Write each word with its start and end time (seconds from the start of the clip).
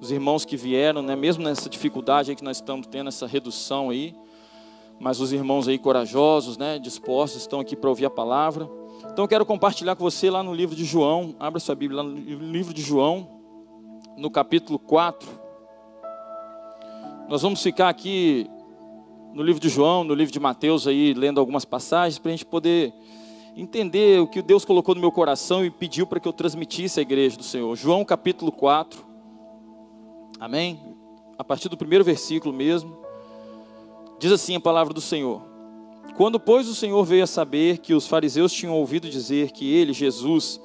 os 0.00 0.10
irmãos 0.10 0.44
que 0.44 0.56
vieram, 0.56 1.02
né, 1.02 1.16
mesmo 1.16 1.42
nessa 1.42 1.68
dificuldade 1.68 2.30
aí 2.30 2.36
que 2.36 2.44
nós 2.44 2.58
estamos 2.58 2.86
tendo, 2.86 3.08
essa 3.08 3.26
redução 3.26 3.90
aí, 3.90 4.14
mas 4.98 5.20
os 5.20 5.32
irmãos 5.32 5.68
aí 5.68 5.78
corajosos, 5.78 6.56
né, 6.56 6.78
dispostos, 6.78 7.42
estão 7.42 7.60
aqui 7.60 7.74
para 7.74 7.88
ouvir 7.88 8.06
a 8.06 8.10
palavra. 8.10 8.68
Então 9.10 9.24
eu 9.24 9.28
quero 9.28 9.46
compartilhar 9.46 9.96
com 9.96 10.04
você 10.04 10.30
lá 10.30 10.42
no 10.42 10.54
livro 10.54 10.74
de 10.74 10.84
João, 10.84 11.34
abra 11.38 11.60
sua 11.60 11.74
Bíblia 11.74 12.02
lá 12.02 12.08
no 12.08 12.16
livro 12.16 12.72
de 12.72 12.82
João, 12.82 13.28
no 14.16 14.30
capítulo 14.30 14.78
4. 14.78 15.28
Nós 17.28 17.42
vamos 17.42 17.62
ficar 17.62 17.88
aqui 17.88 18.48
no 19.34 19.42
livro 19.42 19.60
de 19.60 19.68
João, 19.68 20.04
no 20.04 20.14
livro 20.14 20.32
de 20.32 20.40
Mateus 20.40 20.86
aí, 20.86 21.12
lendo 21.12 21.38
algumas 21.38 21.64
passagens, 21.64 22.18
para 22.18 22.30
a 22.30 22.32
gente 22.32 22.46
poder 22.46 22.92
entender 23.56 24.20
o 24.20 24.26
que 24.26 24.40
Deus 24.42 24.64
colocou 24.64 24.94
no 24.94 25.00
meu 25.00 25.12
coração 25.12 25.64
e 25.64 25.70
pediu 25.70 26.06
para 26.06 26.20
que 26.20 26.28
eu 26.28 26.32
transmitisse 26.32 27.00
à 27.00 27.02
igreja 27.02 27.36
do 27.36 27.42
Senhor. 27.42 27.74
João 27.76 28.04
capítulo 28.04 28.52
4. 28.52 29.05
Amém? 30.38 30.78
A 31.38 31.44
partir 31.44 31.68
do 31.68 31.76
primeiro 31.76 32.04
versículo 32.04 32.52
mesmo. 32.52 32.98
Diz 34.18 34.32
assim 34.32 34.56
a 34.56 34.60
palavra 34.60 34.92
do 34.92 35.00
Senhor: 35.00 35.42
Quando, 36.16 36.38
pois, 36.38 36.68
o 36.68 36.74
Senhor 36.74 37.02
veio 37.04 37.24
a 37.24 37.26
saber 37.26 37.78
que 37.78 37.94
os 37.94 38.06
fariseus 38.06 38.52
tinham 38.52 38.74
ouvido 38.74 39.08
dizer 39.08 39.50
que 39.50 39.74
ele, 39.74 39.92
Jesus, 39.92 40.60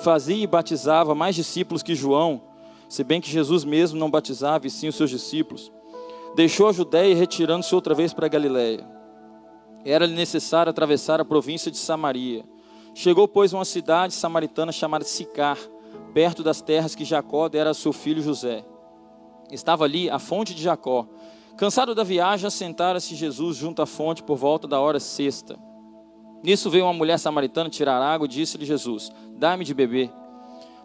fazia 0.00 0.42
e 0.42 0.46
batizava 0.46 1.14
mais 1.14 1.34
discípulos 1.34 1.82
que 1.82 1.94
João, 1.94 2.42
se 2.88 3.02
bem 3.02 3.20
que 3.20 3.30
Jesus 3.30 3.64
mesmo 3.64 3.98
não 3.98 4.10
batizava 4.10 4.66
e 4.66 4.70
sim 4.70 4.88
os 4.88 4.94
seus 4.94 5.10
discípulos, 5.10 5.72
deixou 6.34 6.68
a 6.68 6.72
Judéia 6.72 7.14
retirando-se 7.14 7.74
outra 7.74 7.94
vez 7.94 8.12
para 8.12 8.26
a 8.26 8.28
Galiléia. 8.28 8.86
Era-lhe 9.84 10.14
necessário 10.14 10.70
atravessar 10.70 11.20
a 11.20 11.24
província 11.24 11.70
de 11.70 11.76
Samaria. 11.76 12.44
Chegou, 12.94 13.28
pois, 13.28 13.52
a 13.52 13.58
uma 13.58 13.64
cidade 13.64 14.14
samaritana 14.14 14.72
chamada 14.72 15.04
Sicar, 15.04 15.58
perto 16.12 16.42
das 16.42 16.60
terras 16.60 16.94
que 16.94 17.04
Jacó 17.04 17.48
dera 17.48 17.70
a 17.70 17.74
seu 17.74 17.92
filho 17.92 18.22
José. 18.22 18.64
Estava 19.50 19.84
ali 19.84 20.10
a 20.10 20.18
fonte 20.18 20.54
de 20.54 20.62
Jacó. 20.62 21.06
Cansado 21.56 21.94
da 21.94 22.04
viagem, 22.04 22.46
assentara-se 22.46 23.14
Jesus 23.14 23.56
junto 23.56 23.80
à 23.80 23.86
fonte 23.86 24.22
por 24.22 24.36
volta 24.36 24.68
da 24.68 24.80
hora 24.80 25.00
sexta. 25.00 25.58
Nisso 26.42 26.68
veio 26.68 26.84
uma 26.84 26.92
mulher 26.92 27.18
samaritana 27.18 27.70
tirar 27.70 28.00
água 28.00 28.26
e 28.26 28.28
disse-lhe 28.28 28.64
Jesus: 28.64 29.10
Dá-me 29.36 29.64
de 29.64 29.72
beber. 29.72 30.10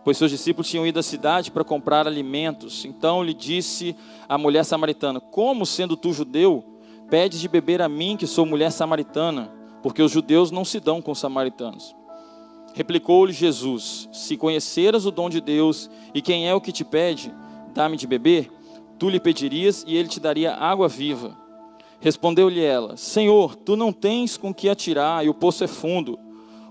Pois 0.03 0.17
seus 0.17 0.31
discípulos 0.31 0.69
tinham 0.69 0.87
ido 0.87 0.99
à 0.99 1.03
cidade 1.03 1.51
para 1.51 1.63
comprar 1.63 2.07
alimentos. 2.07 2.85
Então 2.85 3.23
lhe 3.23 3.33
disse 3.33 3.95
a 4.27 4.37
mulher 4.37 4.63
samaritana: 4.63 5.19
Como, 5.19 5.65
sendo 5.65 5.95
tu 5.95 6.13
judeu, 6.13 6.63
pedes 7.09 7.39
de 7.39 7.47
beber 7.47 7.81
a 7.81 7.89
mim, 7.89 8.17
que 8.17 8.25
sou 8.25 8.45
mulher 8.45 8.71
samaritana? 8.71 9.51
Porque 9.83 10.01
os 10.01 10.11
judeus 10.11 10.51
não 10.51 10.63
se 10.63 10.79
dão 10.79 11.01
com 11.01 11.11
os 11.11 11.19
samaritanos. 11.19 11.95
Replicou-lhe 12.73 13.33
Jesus: 13.33 14.09
Se 14.11 14.37
conheceras 14.37 15.05
o 15.05 15.11
dom 15.11 15.29
de 15.29 15.41
Deus 15.41 15.89
e 16.13 16.21
quem 16.21 16.47
é 16.47 16.55
o 16.55 16.61
que 16.61 16.71
te 16.71 16.83
pede, 16.83 17.31
dá-me 17.71 17.97
de 17.97 18.05
beber 18.05 18.51
tu 19.01 19.09
lhe 19.09 19.19
pedirias 19.19 19.83
e 19.87 19.97
ele 19.97 20.07
te 20.07 20.19
daria 20.19 20.53
água 20.53 20.87
viva. 20.87 21.35
Respondeu-lhe 21.99 22.63
ela: 22.63 22.95
Senhor, 22.95 23.55
tu 23.55 23.75
não 23.75 23.91
tens 23.91 24.37
com 24.37 24.53
que 24.53 24.69
atirar 24.69 25.25
e 25.25 25.29
o 25.29 25.33
poço 25.33 25.63
é 25.63 25.67
fundo. 25.67 26.19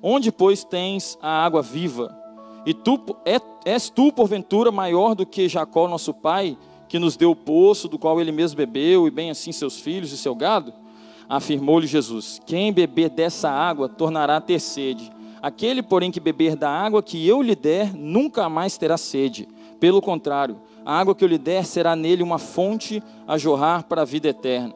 Onde, 0.00 0.30
pois, 0.30 0.62
tens 0.62 1.18
a 1.20 1.44
água 1.44 1.60
viva? 1.60 2.16
E 2.64 2.72
tu 2.72 3.00
é, 3.26 3.40
és 3.64 3.90
tu, 3.90 4.12
porventura, 4.12 4.70
maior 4.70 5.16
do 5.16 5.26
que 5.26 5.48
Jacó, 5.48 5.88
nosso 5.88 6.14
pai, 6.14 6.56
que 6.88 7.00
nos 7.00 7.16
deu 7.16 7.32
o 7.32 7.36
poço, 7.36 7.88
do 7.88 7.98
qual 7.98 8.20
ele 8.20 8.30
mesmo 8.30 8.56
bebeu, 8.56 9.08
e 9.08 9.10
bem 9.10 9.28
assim 9.28 9.50
seus 9.50 9.80
filhos 9.80 10.12
e 10.12 10.16
seu 10.16 10.32
gado? 10.32 10.72
Afirmou-lhe 11.28 11.88
Jesus: 11.88 12.40
Quem 12.46 12.72
beber 12.72 13.10
dessa 13.10 13.50
água 13.50 13.88
tornará 13.88 14.36
a 14.36 14.40
ter 14.40 14.60
sede. 14.60 15.10
Aquele, 15.42 15.82
porém, 15.82 16.12
que 16.12 16.20
beber 16.20 16.54
da 16.54 16.70
água 16.70 17.02
que 17.02 17.26
eu 17.26 17.42
lhe 17.42 17.56
der, 17.56 17.92
nunca 17.92 18.48
mais 18.48 18.78
terá 18.78 18.96
sede. 18.96 19.48
Pelo 19.80 20.00
contrário, 20.00 20.60
a 20.90 20.98
água 20.98 21.14
que 21.14 21.22
eu 21.22 21.28
lhe 21.28 21.38
der 21.38 21.64
será 21.64 21.94
nele 21.94 22.20
uma 22.20 22.36
fonte 22.36 23.00
a 23.24 23.38
jorrar 23.38 23.84
para 23.84 24.02
a 24.02 24.04
vida 24.04 24.26
eterna. 24.26 24.74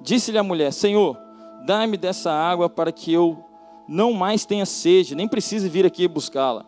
Disse-lhe 0.00 0.38
a 0.38 0.42
mulher: 0.44 0.72
Senhor, 0.72 1.18
dá-me 1.66 1.96
dessa 1.96 2.30
água 2.30 2.70
para 2.70 2.92
que 2.92 3.12
eu 3.12 3.44
não 3.88 4.12
mais 4.12 4.46
tenha 4.46 4.64
sede, 4.64 5.16
nem 5.16 5.26
precise 5.26 5.68
vir 5.68 5.84
aqui 5.84 6.06
buscá-la. 6.06 6.64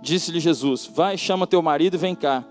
Disse-lhe 0.00 0.40
Jesus: 0.40 0.86
Vai, 0.86 1.18
chama 1.18 1.46
teu 1.46 1.60
marido 1.60 1.96
e 1.96 1.98
vem 1.98 2.14
cá. 2.14 2.42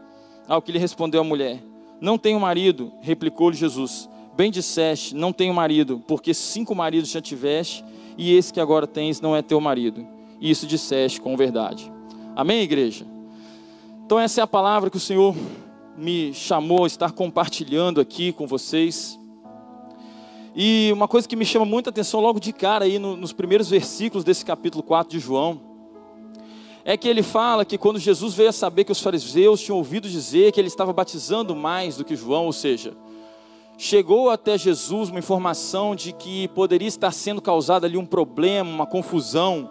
Ao 0.48 0.62
que 0.62 0.72
lhe 0.72 0.78
respondeu 0.78 1.22
a 1.22 1.24
mulher: 1.24 1.64
Não 2.00 2.16
tenho 2.16 2.40
marido. 2.40 2.92
Replicou-lhe 3.02 3.58
Jesus: 3.58 4.08
Bem 4.36 4.52
disseste, 4.52 5.16
não 5.16 5.34
tenho 5.34 5.52
marido, 5.52 6.04
porque 6.08 6.32
cinco 6.32 6.76
maridos 6.76 7.10
já 7.10 7.24
tiveste, 7.24 7.84
e 8.16 8.36
esse 8.36 8.54
que 8.54 8.60
agora 8.60 8.86
tens 8.86 9.20
não 9.20 9.36
é 9.36 9.42
teu 9.42 9.60
marido. 9.60 10.08
Isso 10.40 10.68
disseste 10.68 11.20
com 11.20 11.36
verdade. 11.36 11.92
Amém, 12.36 12.62
igreja? 12.62 13.04
Então, 14.06 14.20
essa 14.20 14.42
é 14.42 14.44
a 14.44 14.48
palavra 14.48 14.92
que 14.92 14.98
o 14.98 15.00
Senhor 15.00 15.36
me 15.98 16.32
chamou 16.32 16.84
a 16.84 16.88
estar 16.88 17.12
compartilhando 17.12 18.00
aqui 18.00 18.32
com 18.32 18.46
vocês. 18.46 19.20
E 20.56 20.92
uma 20.94 21.08
coisa 21.08 21.28
que 21.28 21.36
me 21.36 21.46
chama 21.46 21.66
muita 21.66 21.90
atenção 21.90 22.20
logo 22.20 22.40
de 22.40 22.54
cara 22.54 22.86
aí 22.86 23.00
no, 23.00 23.18
nos 23.18 23.34
primeiros 23.34 23.70
versículos 23.70 24.24
desse 24.24 24.46
capítulo 24.46 24.84
4 24.84 25.12
de 25.12 25.20
João, 25.20 25.60
é 26.86 26.96
que 26.96 27.08
ele 27.08 27.24
fala 27.24 27.66
que 27.66 27.78
quando 27.78 28.00
Jesus 28.00 28.36
veio 28.36 28.50
a 28.50 28.54
saber 28.54 28.84
que 28.84 28.92
os 28.92 29.02
fariseus 29.02 29.60
tinham 29.60 29.78
ouvido 29.78 30.08
dizer 30.08 30.52
que 30.52 30.60
ele 30.62 30.68
estava 30.68 30.94
batizando 30.94 31.56
mais 31.56 31.98
do 31.98 32.06
que 32.06 32.16
João, 32.16 32.46
ou 32.46 32.54
seja, 32.54 32.96
chegou 33.78 34.30
até 34.30 34.58
Jesus 34.58 35.10
uma 35.10 35.20
informação 35.20 35.96
de 35.96 36.14
que 36.14 36.48
poderia 36.50 36.88
estar 36.88 37.12
sendo 37.12 37.42
causado 37.42 37.86
ali 37.86 37.98
um 37.98 38.06
problema, 38.06 38.70
uma 38.70 38.86
confusão, 38.86 39.70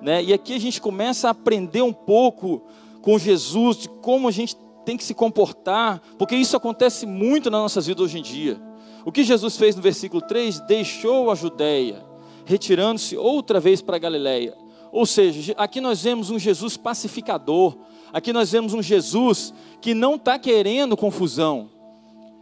né? 0.00 0.22
E 0.22 0.32
aqui 0.32 0.54
a 0.54 0.60
gente 0.60 0.80
começa 0.80 1.28
a 1.28 1.32
aprender 1.32 1.82
um 1.82 1.92
pouco 1.92 2.62
com 3.02 3.18
Jesus 3.18 3.76
de 3.76 3.88
como 3.88 4.26
a 4.26 4.30
gente 4.30 4.56
tem 4.84 4.96
que 4.96 5.04
se 5.04 5.14
comportar, 5.14 6.00
porque 6.18 6.36
isso 6.36 6.56
acontece 6.56 7.06
muito 7.06 7.50
nas 7.50 7.60
nossas 7.60 7.86
vidas 7.86 8.04
hoje 8.04 8.18
em 8.18 8.22
dia. 8.22 8.60
O 9.04 9.12
que 9.12 9.24
Jesus 9.24 9.56
fez 9.56 9.76
no 9.76 9.82
versículo 9.82 10.22
3? 10.22 10.60
Deixou 10.60 11.30
a 11.30 11.34
Judéia, 11.34 12.04
retirando-se 12.44 13.16
outra 13.16 13.60
vez 13.60 13.82
para 13.82 13.96
a 13.96 13.98
Galiléia. 13.98 14.56
Ou 14.92 15.04
seja, 15.04 15.54
aqui 15.56 15.80
nós 15.80 16.02
vemos 16.02 16.30
um 16.30 16.38
Jesus 16.38 16.76
pacificador, 16.76 17.76
aqui 18.12 18.32
nós 18.32 18.52
vemos 18.52 18.72
um 18.72 18.82
Jesus 18.82 19.52
que 19.80 19.92
não 19.92 20.14
está 20.14 20.38
querendo 20.38 20.96
confusão, 20.96 21.68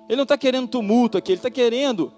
ele 0.09 0.17
não 0.17 0.25
está 0.25 0.37
querendo 0.37 0.69
tumulto 0.69 1.17
aqui, 1.17 1.33
ele 1.33 1.39
está 1.39 1.51
querendo 1.51 2.13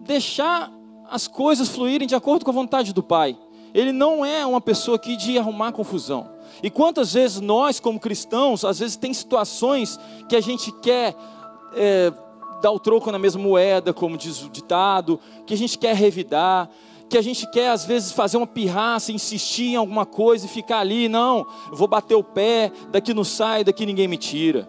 deixar 0.00 0.70
as 1.08 1.26
coisas 1.26 1.68
fluírem 1.68 2.06
de 2.06 2.14
acordo 2.14 2.44
com 2.44 2.50
a 2.50 2.54
vontade 2.54 2.92
do 2.92 3.02
Pai. 3.02 3.36
Ele 3.72 3.92
não 3.92 4.24
é 4.24 4.44
uma 4.44 4.60
pessoa 4.60 4.96
aqui 4.96 5.16
de 5.16 5.38
arrumar 5.38 5.72
confusão. 5.72 6.30
E 6.62 6.70
quantas 6.70 7.12
vezes 7.12 7.40
nós, 7.40 7.80
como 7.80 7.98
cristãos, 7.98 8.64
às 8.64 8.78
vezes 8.78 8.96
tem 8.96 9.12
situações 9.12 9.98
que 10.28 10.36
a 10.36 10.40
gente 10.40 10.72
quer 10.80 11.16
é, 11.74 12.12
dar 12.60 12.70
o 12.70 12.78
troco 12.78 13.10
na 13.10 13.18
mesma 13.18 13.42
moeda, 13.42 13.92
como 13.92 14.16
diz 14.16 14.42
o 14.42 14.50
ditado, 14.50 15.18
que 15.46 15.54
a 15.54 15.56
gente 15.56 15.78
quer 15.78 15.94
revidar, 15.94 16.68
que 17.08 17.18
a 17.18 17.22
gente 17.22 17.50
quer 17.50 17.70
às 17.70 17.84
vezes 17.84 18.12
fazer 18.12 18.36
uma 18.36 18.46
pirraça, 18.46 19.12
insistir 19.12 19.72
em 19.72 19.76
alguma 19.76 20.06
coisa 20.06 20.46
e 20.46 20.48
ficar 20.48 20.78
ali, 20.78 21.08
não, 21.08 21.46
eu 21.70 21.76
vou 21.76 21.88
bater 21.88 22.14
o 22.14 22.22
pé, 22.22 22.70
daqui 22.90 23.12
não 23.12 23.24
sai, 23.24 23.64
daqui 23.64 23.84
ninguém 23.84 24.06
me 24.06 24.16
tira. 24.16 24.68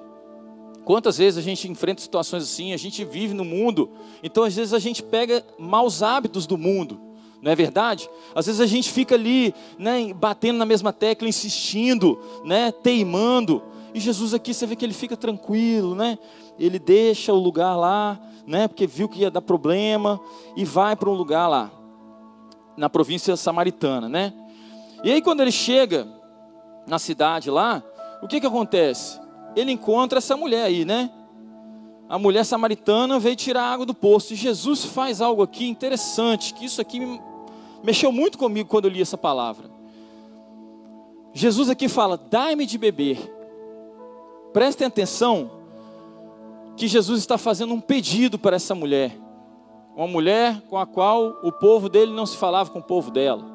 Quantas 0.84 1.20
vezes 1.20 1.38
a 1.38 1.42
gente 1.42 1.70
enfrenta 1.70 2.02
situações 2.02 2.44
assim, 2.44 2.74
a 2.74 2.78
gente 2.78 3.06
vive 3.06 3.34
no 3.34 3.46
mundo, 3.46 3.92
então 4.24 4.44
às 4.44 4.56
vezes 4.56 4.74
a 4.74 4.80
gente 4.80 5.04
pega 5.04 5.46
maus 5.60 6.02
hábitos 6.02 6.48
do 6.48 6.58
mundo 6.58 7.11
não 7.42 7.52
é 7.52 7.56
verdade? 7.56 8.10
Às 8.36 8.46
vezes 8.46 8.62
a 8.62 8.66
gente 8.66 8.92
fica 8.92 9.16
ali, 9.16 9.54
né, 9.78 10.14
batendo 10.14 10.58
na 10.58 10.66
mesma 10.66 10.94
tecla, 10.94 11.28
insistindo, 11.28 12.20
né, 12.44 12.72
teimando. 12.72 13.64
E 13.94 14.00
Jesus 14.00 14.34
aqui 14.34 14.54
você 14.54 14.66
vê 14.66 14.76
que 14.76 14.86
ele 14.86 14.94
fica 14.94 15.18
tranquilo, 15.18 15.96
né? 15.96 16.18
Ele 16.60 16.78
deixa 16.78 17.34
o 17.34 17.40
lugar 17.40 17.76
lá, 17.76 18.20
né, 18.46 18.68
porque 18.68 18.86
viu 18.86 19.10
que 19.10 19.22
ia 19.22 19.32
dar 19.32 19.42
problema 19.42 20.20
e 20.56 20.64
vai 20.64 20.96
para 20.96 21.10
um 21.10 21.14
lugar 21.14 21.48
lá 21.48 21.72
na 22.78 22.90
província 22.90 23.36
samaritana, 23.36 24.08
né? 24.08 24.34
E 25.04 25.12
aí 25.12 25.22
quando 25.22 25.42
ele 25.42 25.52
chega 25.52 26.08
na 26.88 27.00
cidade 27.00 27.50
lá, 27.50 27.84
o 28.22 28.28
que 28.28 28.40
que 28.40 28.48
acontece? 28.48 29.20
Ele 29.56 29.72
encontra 29.72 30.20
essa 30.20 30.38
mulher 30.38 30.66
aí, 30.66 30.86
né? 30.86 31.12
A 32.08 32.20
mulher 32.20 32.44
samaritana 32.44 33.18
veio 33.20 33.36
tirar 33.36 33.64
água 33.64 33.86
do 33.86 33.94
poço. 33.94 34.34
E 34.34 34.36
Jesus 34.36 34.84
faz 34.84 35.22
algo 35.22 35.42
aqui 35.42 35.66
interessante, 35.68 36.54
que 36.54 36.66
isso 36.66 36.82
aqui 36.82 37.00
mexeu 37.84 38.12
muito 38.12 38.38
comigo 38.38 38.70
quando 38.70 38.86
eu 38.86 38.92
li 38.92 39.02
essa 39.02 39.18
palavra. 39.18 39.70
Jesus 41.34 41.70
aqui 41.70 41.88
fala: 41.88 42.18
dai-me 42.18 42.66
de 42.66 42.78
beber. 42.78 43.18
Prestem 44.54 44.88
atenção 44.88 45.52
que 46.76 46.88
Jesus 46.88 47.20
está 47.20 47.38
fazendo 47.38 47.74
um 47.74 47.80
pedido 47.80 48.38
para 48.38 48.56
essa 48.56 48.76
mulher. 48.76 49.18
Uma 49.96 50.08
mulher 50.08 50.62
com 50.70 50.78
a 50.78 50.86
qual 50.86 51.40
o 51.44 51.52
povo 51.52 51.90
dele 51.90 52.12
não 52.12 52.26
se 52.26 52.38
falava 52.38 52.70
com 52.70 52.80
o 52.80 52.84
povo 52.84 53.12
dela. 53.12 53.46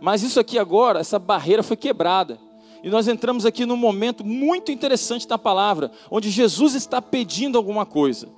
Mas 0.00 0.22
isso 0.22 0.40
aqui 0.40 0.58
agora, 0.58 1.00
essa 1.00 1.18
barreira 1.18 1.62
foi 1.62 1.76
quebrada. 1.76 2.38
E 2.82 2.90
nós 2.90 3.06
entramos 3.06 3.46
aqui 3.46 3.64
num 3.64 3.76
momento 3.76 4.24
muito 4.24 4.72
interessante 4.72 5.28
da 5.28 5.38
palavra, 5.38 5.92
onde 6.10 6.30
Jesus 6.30 6.74
está 6.74 7.00
pedindo 7.00 7.56
alguma 7.56 7.86
coisa. 7.86 8.28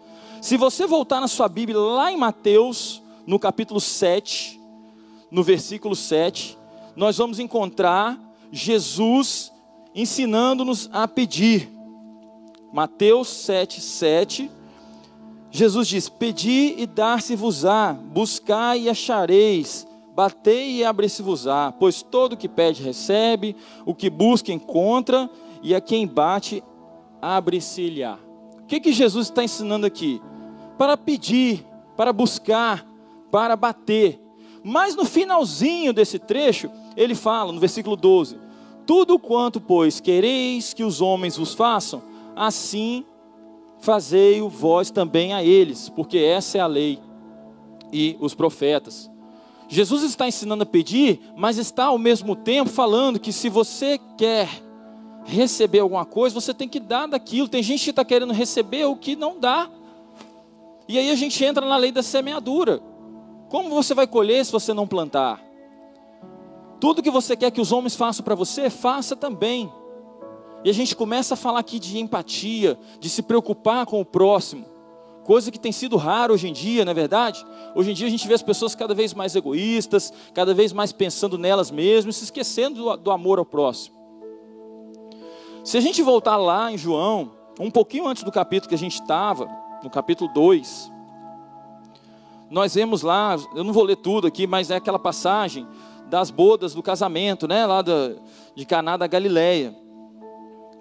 Se 0.43 0.59
você 0.59 0.87
voltar 0.87 1.21
na 1.21 1.29
sua 1.29 1.49
Bíblia, 1.49 1.79
lá 1.79 2.13
em 2.13 2.19
Mateus, 2.19 3.03
no 3.27 3.39
capítulo 3.39 3.81
7, 3.81 4.61
no 5.35 5.43
versículo 5.43 5.97
7, 5.97 6.57
nós 6.95 7.19
vamos 7.19 7.41
encontrar 7.41 8.17
Jesus 8.53 9.53
ensinando-nos 9.93 10.89
a 10.93 11.09
pedir. 11.09 11.69
Mateus 12.73 13.31
7, 13.31 13.81
7. 13.81 14.49
Jesus 15.51 15.89
diz: 15.89 16.09
Pedi 16.09 16.77
e 16.79 16.87
dar-se-vos-á, 16.87 17.95
buscai 17.95 18.83
e 18.83 18.89
achareis, 18.89 19.85
batei 20.15 20.77
e 20.77 20.85
abre-se-vos-á, 20.85 21.73
pois 21.81 22.01
todo 22.01 22.35
o 22.35 22.37
que 22.37 22.49
pede 22.49 22.85
recebe, 22.85 23.57
o 23.85 23.93
que 23.93 24.09
busca 24.09 24.53
encontra, 24.53 25.29
e 25.61 25.75
a 25.75 25.81
quem 25.81 26.07
bate 26.07 26.63
abre-se-lhe-á. 27.21 28.19
O 28.63 28.67
que, 28.67 28.79
que 28.79 28.93
Jesus 28.93 29.27
está 29.27 29.43
ensinando 29.43 29.85
aqui? 29.85 30.23
Para 30.79 30.97
pedir, 30.97 31.67
para 31.97 32.13
buscar, 32.13 32.87
para 33.33 33.57
bater. 33.57 34.24
Mas 34.65 34.97
no 34.97 35.05
finalzinho 35.05 35.93
desse 35.93 36.19
trecho, 36.19 36.71
ele 36.97 37.15
fala, 37.15 37.53
no 37.53 37.61
versículo 37.61 37.95
12: 37.95 38.39
Tudo 38.87 39.19
quanto, 39.19 39.61
pois, 39.61 40.01
quereis 40.01 40.73
que 40.73 40.83
os 40.83 41.01
homens 41.01 41.37
vos 41.37 41.55
façam, 41.55 42.03
assim 42.35 43.05
fazei-o 43.85 44.49
vós 44.49 44.91
também 44.91 45.35
a 45.35 45.45
eles, 45.45 45.91
porque 45.91 46.17
essa 46.17 46.57
é 46.57 46.61
a 46.63 46.67
lei 46.67 46.99
e 47.93 48.17
os 48.19 48.35
profetas. 48.35 49.11
Jesus 49.69 50.03
está 50.03 50.27
ensinando 50.27 50.63
a 50.63 50.67
pedir, 50.67 51.21
mas 51.37 51.59
está 51.59 51.85
ao 51.85 51.99
mesmo 51.99 52.35
tempo 52.35 52.71
falando 52.71 53.21
que 53.21 53.33
se 53.33 53.51
você 53.51 54.01
quer 54.17 54.49
receber 55.25 55.81
alguma 55.81 56.05
coisa, 56.05 56.35
você 56.35 56.55
tem 56.55 56.69
que 56.69 56.81
dar 56.81 57.07
daquilo. 57.07 57.49
Tem 57.49 57.63
gente 57.63 57.85
que 57.85 57.91
está 57.91 58.05
querendo 58.05 58.33
receber 58.33 58.87
o 58.87 58.97
que 58.97 59.17
não 59.17 59.39
dá. 59.39 59.69
E 60.87 60.99
aí 60.99 61.11
a 61.11 61.15
gente 61.15 61.43
entra 61.45 61.67
na 61.67 61.77
lei 61.77 61.93
da 61.93 62.03
semeadura. 62.03 62.81
Como 63.55 63.71
você 63.71 63.95
vai 63.95 64.05
colher 64.05 64.45
se 64.45 64.51
você 64.51 64.75
não 64.75 64.85
plantar? 64.85 65.41
Tudo 66.81 67.01
que 67.01 67.09
você 67.09 67.37
quer 67.37 67.53
que 67.53 67.61
os 67.61 67.71
homens 67.71 67.95
façam 67.95 68.25
para 68.25 68.35
você, 68.35 68.69
faça 68.69 69.15
também. 69.15 69.73
E 70.65 70.71
a 70.71 70.73
gente 70.73 70.97
começa 70.97 71.35
a 71.35 71.37
falar 71.37 71.61
aqui 71.61 71.79
de 71.79 72.01
empatia, 72.01 72.77
de 72.99 73.09
se 73.09 73.23
preocupar 73.23 73.87
com 73.87 74.01
o 74.01 74.05
próximo. 74.05 74.67
Coisa 75.23 75.53
que 75.53 75.59
tem 75.61 75.71
sido 75.71 75.97
raro 75.97 76.35
hoje 76.35 76.49
em 76.49 76.53
dia, 76.53 76.85
não 76.85 76.91
é 76.91 76.95
verdade? 76.95 77.47
Hoje 77.77 77.93
em 77.93 77.95
dia 77.95 78.09
a 78.09 78.11
gente 78.11 78.27
vê 78.27 78.35
as 78.35 78.43
pessoas 78.43 78.75
cada 78.75 78.93
vez 78.93 79.15
mais 79.15 79.37
egoístas, 79.37 80.13
cada 80.35 80.53
vez 80.53 80.73
mais 80.73 80.91
pensando 80.91 81.39
nelas 81.39 81.71
mesmas, 81.71 82.17
se 82.17 82.25
esquecendo 82.25 82.83
do, 82.83 82.97
do 82.97 83.11
amor 83.13 83.39
ao 83.39 83.47
próximo. 83.47 83.95
Se 85.63 85.79
a 85.79 85.81
gente 85.81 86.03
voltar 86.03 86.37
lá 86.39 86.73
em 86.73 86.77
João, 86.77 87.31
um 87.61 87.71
pouquinho 87.71 88.09
antes 88.09 88.25
do 88.25 88.33
capítulo 88.33 88.69
que 88.69 88.75
a 88.75 88.79
gente 88.79 89.01
estava, 89.01 89.49
no 89.81 89.91
capítulo 89.91 90.29
2, 90.35 90.93
nós 92.55 92.73
vemos 92.77 93.03
lá, 93.03 93.37
eu 93.53 93.65
não 93.65 93.73
vou 93.73 93.83
ler 93.83 93.97
tudo 93.97 94.29
aqui, 94.29 94.47
mas 94.47 94.71
é 94.71 94.77
aquela 94.77 94.99
passagem 94.99 95.67
das 96.09 96.31
bodas 96.31 96.73
do 96.73 96.85
casamento, 96.85 97.49
né, 97.49 97.67
lá 97.67 97.83
de 97.83 98.65
Caná 98.65 98.97
da 98.97 99.09
Galileia. 99.09 99.75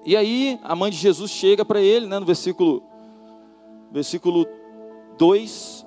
E 0.05 0.15
aí 0.15 0.59
a 0.63 0.75
mãe 0.75 0.91
de 0.91 0.97
Jesus 0.97 1.31
chega 1.31 1.65
para 1.65 1.81
ele, 1.81 2.05
né, 2.05 2.19
no 2.19 2.27
versículo 2.27 2.83
versículo 3.91 4.45
2, 5.17 5.83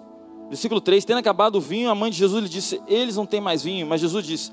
versículo 0.49 0.81
3, 0.81 1.05
tendo 1.05 1.19
acabado 1.19 1.55
o 1.55 1.61
vinho, 1.61 1.89
a 1.89 1.95
mãe 1.95 2.11
de 2.11 2.17
Jesus 2.17 2.43
lhe 2.43 2.49
disse: 2.49 2.83
"Eles 2.89 3.15
não 3.15 3.25
têm 3.25 3.41
mais 3.41 3.63
vinho", 3.63 3.87
mas 3.87 4.01
Jesus 4.01 4.27
disse: 4.27 4.53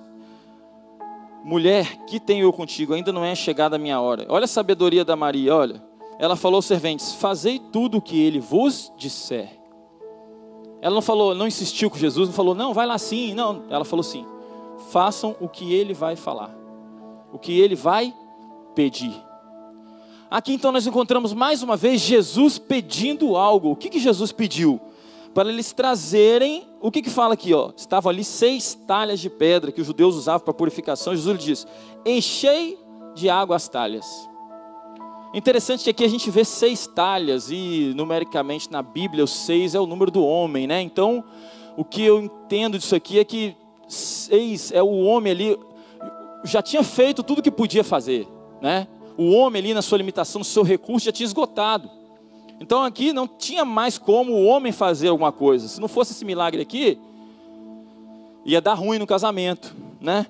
Mulher, 1.44 1.98
que 2.06 2.20
tenho 2.20 2.46
eu 2.46 2.54
contigo? 2.54 2.94
Ainda 2.94 3.12
não 3.12 3.26
é 3.26 3.34
chegada 3.34 3.76
a 3.76 3.80
minha 3.80 4.00
hora. 4.00 4.28
Olha 4.30 4.46
a 4.46 4.48
sabedoria 4.48 5.04
da 5.04 5.16
Maria, 5.16 5.56
olha. 5.56 5.84
Ela 6.20 6.36
falou 6.36 6.58
aos 6.58 6.66
serventes: 6.66 7.14
Fazei 7.14 7.58
tudo 7.58 7.98
o 7.98 8.02
que 8.02 8.22
ele 8.22 8.40
vos 8.40 8.94
disser. 8.98 9.63
Ela 10.84 10.96
não 10.96 11.02
falou, 11.02 11.34
não 11.34 11.48
insistiu 11.48 11.90
com 11.90 11.98
Jesus, 11.98 12.28
não 12.28 12.36
falou, 12.36 12.54
não, 12.54 12.74
vai 12.74 12.86
lá 12.86 12.98
sim. 12.98 13.34
Não, 13.34 13.64
ela 13.70 13.86
falou 13.86 14.04
sim. 14.04 14.26
Façam 14.92 15.34
o 15.40 15.48
que 15.48 15.74
ele 15.74 15.94
vai 15.94 16.18
falar, 16.18 16.54
o 17.32 17.40
que 17.40 17.58
ele 17.58 17.74
vai 17.74 18.14
pedir. 18.76 19.16
Aqui 20.30 20.52
então 20.52 20.74
nós 20.74 20.86
encontramos 20.86 21.32
mais 21.32 21.64
uma 21.64 21.78
vez 21.78 22.02
Jesus 22.02 22.58
pedindo 22.58 23.38
algo. 23.38 23.72
O 23.72 23.76
que, 23.78 23.90
que 23.90 23.98
Jesus 23.98 24.34
pediu? 24.34 24.78
para 25.34 25.50
eles 25.50 25.72
trazerem, 25.72 26.68
o 26.80 26.92
que 26.92 27.02
que 27.02 27.10
fala 27.10 27.34
aqui, 27.34 27.56
ó? 27.56 27.72
Estavam 27.76 28.12
ali 28.12 28.24
seis 28.24 28.78
talhas 28.86 29.20
de 29.20 29.32
pedra 29.32 29.72
que 29.72 29.82
os 29.82 29.88
judeus 29.88 30.16
usavam 30.16 30.46
para 30.46 30.54
purificação. 30.54 31.16
Jesus 31.16 31.40
lhe 31.40 31.44
diz: 31.44 31.68
"Enchei 32.06 32.78
de 33.16 33.32
água 33.32 33.56
as 33.56 33.68
talhas". 33.68 34.06
Interessante 35.34 35.84
que 35.84 35.90
aqui 35.90 36.06
a 36.06 36.08
gente 36.08 36.30
vê 36.30 36.46
seis 36.46 36.86
talhas 36.86 37.50
e 37.50 37.92
numericamente 37.96 38.72
na 38.72 38.84
Bíblia 38.84 39.24
o 39.24 39.28
seis 39.28 39.74
é 39.74 39.80
o 39.80 39.88
número 39.88 40.12
do 40.12 40.24
homem, 40.24 40.68
né? 40.68 40.80
Então, 40.80 41.24
o 41.76 41.84
que 41.84 42.04
eu 42.04 42.22
entendo 42.22 42.78
disso 42.78 42.96
aqui 42.96 43.18
é 43.18 43.26
que 43.26 43.56
seis 43.88 44.72
é 44.72 44.84
o 44.84 45.02
homem 45.02 45.32
ali 45.32 45.60
já 46.44 46.62
tinha 46.62 46.84
feito 46.84 47.24
tudo 47.24 47.42
que 47.42 47.50
podia 47.50 47.84
fazer, 47.84 48.28
né? 48.62 48.88
O 49.18 49.32
homem 49.32 49.60
ali 49.60 49.74
na 49.74 49.82
sua 49.82 49.98
limitação, 49.98 50.38
no 50.38 50.46
seu 50.46 50.62
recurso 50.62 51.06
já 51.08 51.12
tinha 51.12 51.26
esgotado. 51.26 51.90
Então 52.60 52.84
aqui 52.84 53.12
não 53.12 53.28
tinha 53.28 53.66
mais 53.66 53.98
como 53.98 54.34
o 54.34 54.46
homem 54.46 54.72
fazer 54.72 55.08
alguma 55.08 55.32
coisa. 55.32 55.68
Se 55.68 55.82
não 55.82 55.88
fosse 55.88 56.14
esse 56.14 56.24
milagre 56.24 56.62
aqui, 56.62 57.00
ia 58.46 58.62
dar 58.62 58.76
ruim 58.76 59.00
no 59.00 59.08
casamento, 59.08 59.76
né? 60.00 60.28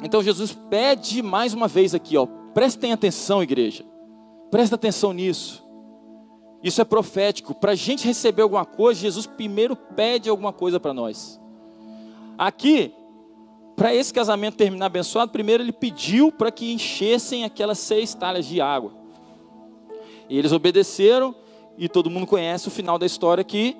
Então 0.00 0.22
Jesus 0.22 0.56
pede 0.70 1.22
mais 1.22 1.54
uma 1.54 1.66
vez 1.66 1.92
aqui, 1.92 2.16
ó, 2.16 2.26
prestem 2.54 2.92
atenção, 2.92 3.42
igreja. 3.42 3.84
Presta 4.52 4.74
atenção 4.74 5.14
nisso. 5.14 5.64
Isso 6.62 6.82
é 6.82 6.84
profético. 6.84 7.54
Para 7.54 7.72
a 7.72 7.74
gente 7.74 8.06
receber 8.06 8.42
alguma 8.42 8.66
coisa, 8.66 9.00
Jesus 9.00 9.26
primeiro 9.26 9.74
pede 9.74 10.28
alguma 10.28 10.52
coisa 10.52 10.78
para 10.78 10.92
nós. 10.92 11.40
Aqui, 12.36 12.92
para 13.74 13.94
esse 13.94 14.12
casamento 14.12 14.58
terminar 14.58 14.86
abençoado, 14.86 15.32
primeiro 15.32 15.62
ele 15.62 15.72
pediu 15.72 16.30
para 16.30 16.52
que 16.52 16.70
enchessem 16.70 17.44
aquelas 17.44 17.78
seis 17.78 18.12
talhas 18.12 18.44
de 18.44 18.60
água. 18.60 18.92
E 20.28 20.38
eles 20.38 20.52
obedeceram 20.52 21.34
e 21.78 21.88
todo 21.88 22.10
mundo 22.10 22.26
conhece 22.26 22.68
o 22.68 22.70
final 22.70 22.98
da 22.98 23.06
história 23.06 23.40
aqui, 23.40 23.74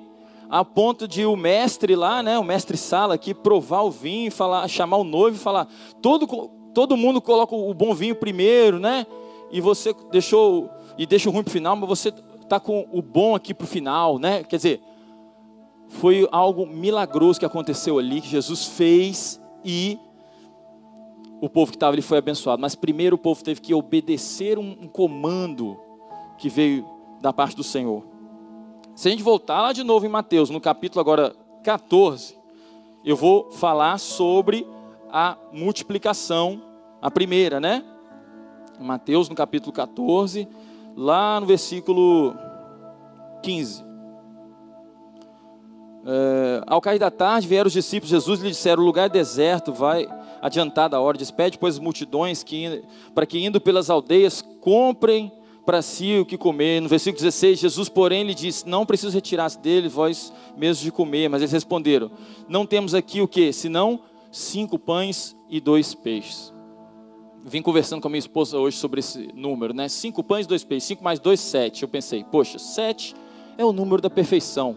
a 0.49 0.65
ponto 0.65 1.07
de 1.07 1.23
o 1.23 1.35
mestre 1.35 1.95
lá, 1.95 2.23
né, 2.23 2.39
o 2.39 2.43
mestre 2.43 2.77
Sala 2.77 3.13
aqui, 3.13 3.35
provar 3.35 3.83
o 3.83 3.91
vinho, 3.91 4.31
falar, 4.31 4.67
chamar 4.67 4.97
o 4.97 5.03
noivo 5.03 5.37
e 5.37 5.39
falar, 5.39 5.67
todo, 6.01 6.25
todo 6.73 6.97
mundo 6.97 7.21
coloca 7.21 7.55
o 7.55 7.71
bom 7.75 7.93
vinho 7.93 8.15
primeiro, 8.15 8.79
né, 8.79 9.05
e 9.53 9.61
você 9.61 9.95
deixou, 10.11 10.67
e 10.97 11.05
deixa 11.05 11.29
o 11.29 11.31
ruim 11.31 11.43
para 11.43 11.51
o 11.51 11.53
final, 11.53 11.75
mas 11.75 11.87
você 11.87 12.11
está 12.41 12.59
com 12.59 12.87
o 12.91 13.03
bom 13.03 13.35
aqui 13.35 13.53
para 13.53 13.65
o 13.65 13.67
final, 13.67 14.17
né, 14.17 14.43
quer 14.43 14.55
dizer, 14.55 14.81
foi 15.87 16.27
algo 16.31 16.65
milagroso 16.65 17.39
que 17.39 17.45
aconteceu 17.45 17.99
ali, 17.99 18.19
que 18.19 18.27
Jesus 18.27 18.65
fez 18.65 19.39
e 19.63 19.99
o 21.39 21.47
povo 21.47 21.71
que 21.71 21.75
estava 21.75 21.93
ali 21.93 22.01
foi 22.01 22.17
abençoado, 22.17 22.59
mas 22.59 22.73
primeiro 22.73 23.15
o 23.15 23.19
povo 23.19 23.43
teve 23.43 23.61
que 23.61 23.75
obedecer 23.75 24.57
um, 24.57 24.75
um 24.81 24.87
comando 24.87 25.79
que 26.39 26.49
veio 26.49 26.83
da 27.21 27.31
parte 27.31 27.55
do 27.55 27.63
Senhor. 27.63 28.03
Se 28.95 29.07
a 29.07 29.11
gente 29.11 29.21
voltar 29.21 29.61
lá 29.61 29.71
de 29.71 29.83
novo 29.83 30.05
em 30.05 30.09
Mateus, 30.09 30.49
no 30.49 30.59
capítulo 30.59 30.99
agora 30.99 31.35
14, 31.63 32.35
eu 33.05 33.15
vou 33.15 33.51
falar 33.51 33.99
sobre 33.99 34.67
a 35.11 35.37
multiplicação, 35.51 36.59
a 36.99 37.11
primeira, 37.11 37.59
né? 37.59 37.83
Mateus 38.83 39.29
no 39.29 39.35
capítulo 39.35 39.71
14, 39.71 40.47
lá 40.95 41.39
no 41.39 41.45
versículo 41.45 42.35
15. 43.41 43.83
É, 46.05 46.63
ao 46.67 46.81
cair 46.81 46.99
da 46.99 47.09
tarde 47.09 47.47
vieram 47.47 47.67
os 47.67 47.73
discípulos 47.73 48.09
de 48.09 48.15
Jesus 48.15 48.41
e 48.41 48.43
lhe 48.43 48.49
disseram: 48.49 48.83
O 48.83 48.85
lugar 48.85 49.05
é 49.05 49.09
deserto, 49.09 49.71
vai 49.71 50.07
adiantada 50.41 50.97
a 50.97 50.99
hora, 50.99 51.17
despede, 51.17 51.57
pois 51.57 51.79
multidões 51.79 52.43
que, 52.43 52.83
para 53.15 53.25
que 53.25 53.43
indo 53.43 53.61
pelas 53.61 53.89
aldeias 53.89 54.43
comprem 54.59 55.31
para 55.65 55.81
si 55.81 56.19
o 56.19 56.25
que 56.25 56.37
comer. 56.37 56.81
No 56.81 56.89
versículo 56.89 57.23
16, 57.23 57.59
Jesus, 57.59 57.87
porém, 57.87 58.23
lhe 58.23 58.35
disse: 58.35 58.67
Não 58.67 58.85
preciso 58.85 59.13
retirar-se 59.13 59.57
dele, 59.59 59.87
vós 59.87 60.33
mesmos 60.57 60.83
de 60.83 60.91
comer. 60.91 61.29
Mas 61.29 61.41
eles 61.41 61.53
responderam: 61.53 62.11
Não 62.49 62.65
temos 62.65 62.93
aqui 62.93 63.21
o 63.21 63.27
que? 63.27 63.53
Senão 63.53 64.01
cinco 64.29 64.77
pães 64.77 65.35
e 65.49 65.61
dois 65.61 65.93
peixes. 65.95 66.52
Vim 67.45 67.61
conversando 67.61 68.01
com 68.01 68.07
a 68.07 68.11
minha 68.11 68.19
esposa 68.19 68.57
hoje 68.57 68.77
sobre 68.77 69.01
esse 69.01 69.29
número, 69.33 69.73
né? 69.73 69.89
Cinco 69.89 70.23
pães 70.23 70.47
dois 70.47 70.63
peixes. 70.63 70.87
Cinco 70.87 71.03
mais 71.03 71.19
dois, 71.19 71.39
sete. 71.39 71.83
Eu 71.83 71.89
pensei, 71.89 72.23
poxa, 72.23 72.57
sete 72.57 73.13
é 73.57 73.65
o 73.65 73.73
número 73.73 74.01
da 74.01 74.09
perfeição. 74.09 74.75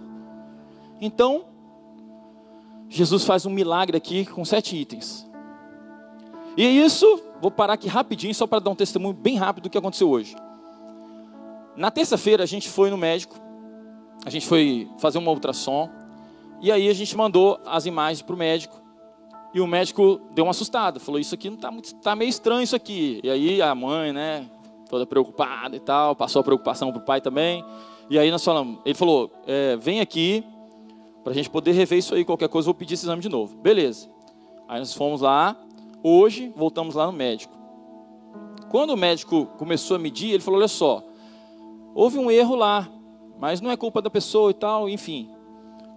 Então, 1.01 1.45
Jesus 2.89 3.25
faz 3.25 3.47
um 3.47 3.51
milagre 3.51 3.97
aqui 3.97 4.25
com 4.27 4.45
sete 4.45 4.77
itens. 4.77 5.27
E 6.57 6.65
é 6.65 6.71
isso, 6.71 7.23
vou 7.41 7.51
parar 7.51 7.75
aqui 7.75 7.87
rapidinho, 7.87 8.35
só 8.35 8.47
para 8.47 8.61
dar 8.61 8.71
um 8.71 8.75
testemunho 8.75 9.15
bem 9.15 9.37
rápido 9.37 9.65
do 9.65 9.71
que 9.71 9.77
aconteceu 9.77 10.09
hoje. 10.09 10.35
Na 11.77 11.91
terça-feira 11.91 12.43
a 12.43 12.47
gente 12.47 12.69
foi 12.69 12.89
no 12.89 12.97
médico, 12.97 13.37
a 14.25 14.31
gente 14.31 14.47
foi 14.47 14.89
fazer 14.99 15.19
uma 15.19 15.31
ultrassom, 15.31 15.91
e 16.63 16.73
aí 16.73 16.89
a 16.89 16.95
gente 16.95 17.15
mandou 17.15 17.61
as 17.67 17.85
imagens 17.85 18.23
para 18.23 18.35
o 18.35 18.39
médico. 18.39 18.81
E 19.57 19.61
o 19.61 19.67
médico 19.67 20.21
deu 20.33 20.45
uma 20.45 20.51
assustada, 20.51 21.01
falou: 21.01 21.19
Isso 21.19 21.35
aqui 21.35 21.49
não 21.49 21.57
está 21.57 21.71
muito, 21.71 21.95
tá 21.95 22.15
meio 22.15 22.29
estranho 22.29 22.61
isso 22.61 22.77
aqui. 22.77 23.21
E 23.25 23.31
aí 23.31 23.63
a 23.63 23.75
mãe, 23.75 24.13
né, 24.13 24.45
toda 24.87 25.07
preocupada 25.07 25.75
e 25.75 25.81
tal, 25.81 26.15
passou 26.15 26.41
a 26.41 26.45
preocupação 26.45 26.93
para 26.93 27.01
o 27.01 27.05
pai 27.07 27.23
também. 27.23 27.65
E 28.11 28.19
aí 28.19 28.31
nós 28.31 28.45
falamos, 28.45 28.81
ele 28.85 28.95
falou: 28.95 29.33
é, 29.47 29.75
Vem 29.79 30.03
aqui 30.03 30.45
para 31.25 31.33
a 31.33 31.35
gente 31.35 31.49
poder 31.49 31.73
rever 31.73 31.99
isso 31.99 32.15
aí. 32.15 32.23
Qualquer 32.23 32.51
coisa, 32.51 32.67
vou 32.67 32.75
pedir 32.75 32.93
esse 32.93 33.07
exame 33.07 33.23
de 33.23 33.31
novo. 33.31 33.57
Beleza. 33.57 34.11
Aí 34.69 34.79
nós 34.79 34.93
fomos 34.93 35.23
lá. 35.23 35.57
Hoje 36.03 36.53
voltamos 36.55 36.95
lá 36.95 37.07
no 37.07 37.13
médico. 37.15 37.57
Quando 38.69 38.91
o 38.91 38.97
médico 38.97 39.47
começou 39.57 39.97
a 39.97 39.99
medir, 39.99 40.33
ele 40.33 40.43
falou: 40.43 40.61
Olha 40.61 40.69
só, 40.69 41.03
houve 41.95 42.19
um 42.19 42.31
erro 42.31 42.57
lá, 42.57 42.87
mas 43.41 43.63
não 43.63 43.71
é 43.71 43.77
culpa 43.79 44.03
da 44.03 44.11
pessoa 44.11 44.51
e 44.51 44.55
tal, 44.55 44.87
enfim. 44.87 45.31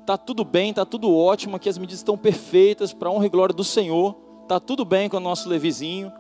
Tá 0.10 0.18
tudo 0.18 0.44
bem, 0.44 0.74
tá 0.74 0.84
tudo 0.84 1.16
ótimo, 1.16 1.56
aqui 1.56 1.70
as 1.70 1.78
medidas 1.78 2.00
estão 2.00 2.18
perfeitas 2.18 2.92
para 2.92 3.12
honra 3.12 3.28
e 3.28 3.30
glória 3.30 3.54
do 3.54 3.64
Senhor. 3.64 4.16
Tá 4.48 4.60
tudo 4.60 4.84
bem 4.84 5.08
com 5.08 5.18
o 5.18 5.20
nosso 5.20 5.48
levizinho. 5.48 6.12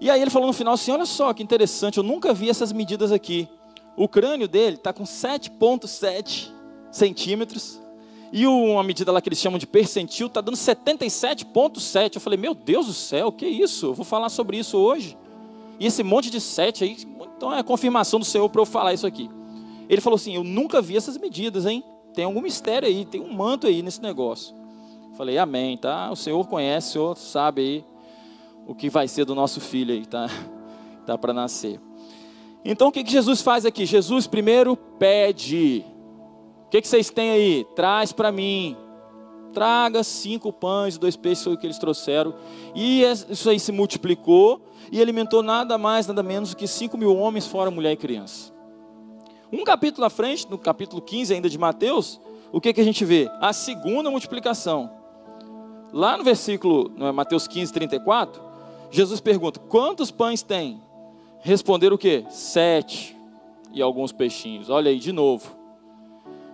E 0.00 0.10
aí 0.10 0.20
ele 0.20 0.32
falou 0.32 0.48
no 0.48 0.52
final 0.52 0.74
assim: 0.74 0.90
"Olha 0.90 1.06
só 1.06 1.32
que 1.32 1.40
interessante, 1.40 1.98
eu 1.98 2.02
nunca 2.02 2.34
vi 2.34 2.50
essas 2.50 2.72
medidas 2.72 3.12
aqui. 3.12 3.48
O 3.96 4.08
crânio 4.08 4.48
dele 4.48 4.74
está 4.74 4.92
com 4.92 5.04
7,7 5.04 6.50
centímetros. 6.90 7.80
E 8.32 8.44
uma 8.48 8.82
medida 8.82 9.12
lá 9.12 9.20
que 9.20 9.28
eles 9.28 9.38
chamam 9.38 9.60
de 9.60 9.66
percentil 9.68 10.26
está 10.26 10.40
dando 10.40 10.56
77,7. 10.56 12.16
Eu 12.16 12.20
falei, 12.20 12.36
meu 12.36 12.52
Deus 12.52 12.86
do 12.86 12.92
céu, 12.92 13.30
que 13.30 13.46
isso? 13.46 13.86
Eu 13.86 13.94
vou 13.94 14.04
falar 14.04 14.28
sobre 14.28 14.56
isso 14.58 14.76
hoje. 14.76 15.16
E 15.78 15.86
esse 15.86 16.02
monte 16.02 16.30
de 16.30 16.40
7 16.40 16.82
aí, 16.82 16.96
então 17.36 17.54
é 17.54 17.60
a 17.60 17.62
confirmação 17.62 18.18
do 18.18 18.26
Senhor 18.26 18.50
para 18.50 18.60
eu 18.60 18.66
falar 18.66 18.92
isso 18.92 19.06
aqui. 19.06 19.30
Ele 19.88 20.00
falou 20.00 20.16
assim: 20.16 20.34
Eu 20.34 20.42
nunca 20.42 20.82
vi 20.82 20.96
essas 20.96 21.16
medidas, 21.16 21.64
hein? 21.64 21.84
Tem 22.18 22.24
algum 22.24 22.40
mistério 22.40 22.88
aí, 22.88 23.04
tem 23.04 23.20
um 23.20 23.32
manto 23.32 23.68
aí 23.68 23.80
nesse 23.80 24.02
negócio. 24.02 24.52
Falei, 25.16 25.38
Amém, 25.38 25.76
tá? 25.78 26.10
O 26.10 26.16
Senhor 26.16 26.44
conhece, 26.48 26.88
o 26.88 26.92
Senhor 26.92 27.16
sabe 27.16 27.62
aí 27.62 27.84
o 28.66 28.74
que 28.74 28.90
vai 28.90 29.06
ser 29.06 29.24
do 29.24 29.36
nosso 29.36 29.60
filho 29.60 29.94
aí, 29.94 30.04
tá? 30.04 30.26
Tá 31.06 31.16
para 31.16 31.32
nascer. 31.32 31.80
Então 32.64 32.88
o 32.88 32.92
que, 32.92 33.04
que 33.04 33.12
Jesus 33.12 33.40
faz 33.40 33.64
aqui? 33.64 33.86
Jesus 33.86 34.26
primeiro 34.26 34.76
pede. 34.76 35.84
O 36.66 36.70
que, 36.70 36.82
que 36.82 36.88
vocês 36.88 37.08
têm 37.08 37.30
aí? 37.30 37.66
Traz 37.76 38.10
para 38.10 38.32
mim. 38.32 38.76
Traga 39.52 40.02
cinco 40.02 40.52
pães 40.52 40.96
e 40.96 40.98
dois 40.98 41.14
peixes, 41.14 41.46
o 41.46 41.56
que 41.56 41.68
eles 41.68 41.78
trouxeram. 41.78 42.34
E 42.74 43.04
isso 43.30 43.48
aí 43.48 43.60
se 43.60 43.70
multiplicou 43.70 44.60
e 44.90 45.00
alimentou 45.00 45.40
nada 45.40 45.78
mais, 45.78 46.08
nada 46.08 46.24
menos 46.24 46.50
do 46.50 46.56
que 46.56 46.66
cinco 46.66 46.98
mil 46.98 47.16
homens, 47.16 47.46
fora 47.46 47.70
mulher 47.70 47.92
e 47.92 47.96
criança. 47.96 48.57
Um 49.50 49.64
capítulo 49.64 50.06
à 50.06 50.10
frente, 50.10 50.48
no 50.50 50.58
capítulo 50.58 51.00
15 51.00 51.32
ainda 51.32 51.48
de 51.48 51.56
Mateus, 51.56 52.20
o 52.52 52.60
que, 52.60 52.72
que 52.72 52.80
a 52.80 52.84
gente 52.84 53.04
vê? 53.04 53.30
A 53.40 53.52
segunda 53.52 54.10
multiplicação. 54.10 54.90
Lá 55.92 56.18
no 56.18 56.24
versículo, 56.24 56.90
no 56.90 57.12
Mateus 57.12 57.48
15, 57.48 57.72
34, 57.72 58.42
Jesus 58.90 59.20
pergunta: 59.20 59.58
quantos 59.58 60.10
pães 60.10 60.42
tem? 60.42 60.80
Responderam 61.40 61.96
o 61.96 61.98
quê? 61.98 62.24
Sete 62.28 63.16
e 63.72 63.80
alguns 63.80 64.12
peixinhos. 64.12 64.68
Olha 64.68 64.90
aí, 64.90 64.98
de 64.98 65.12
novo. 65.12 65.56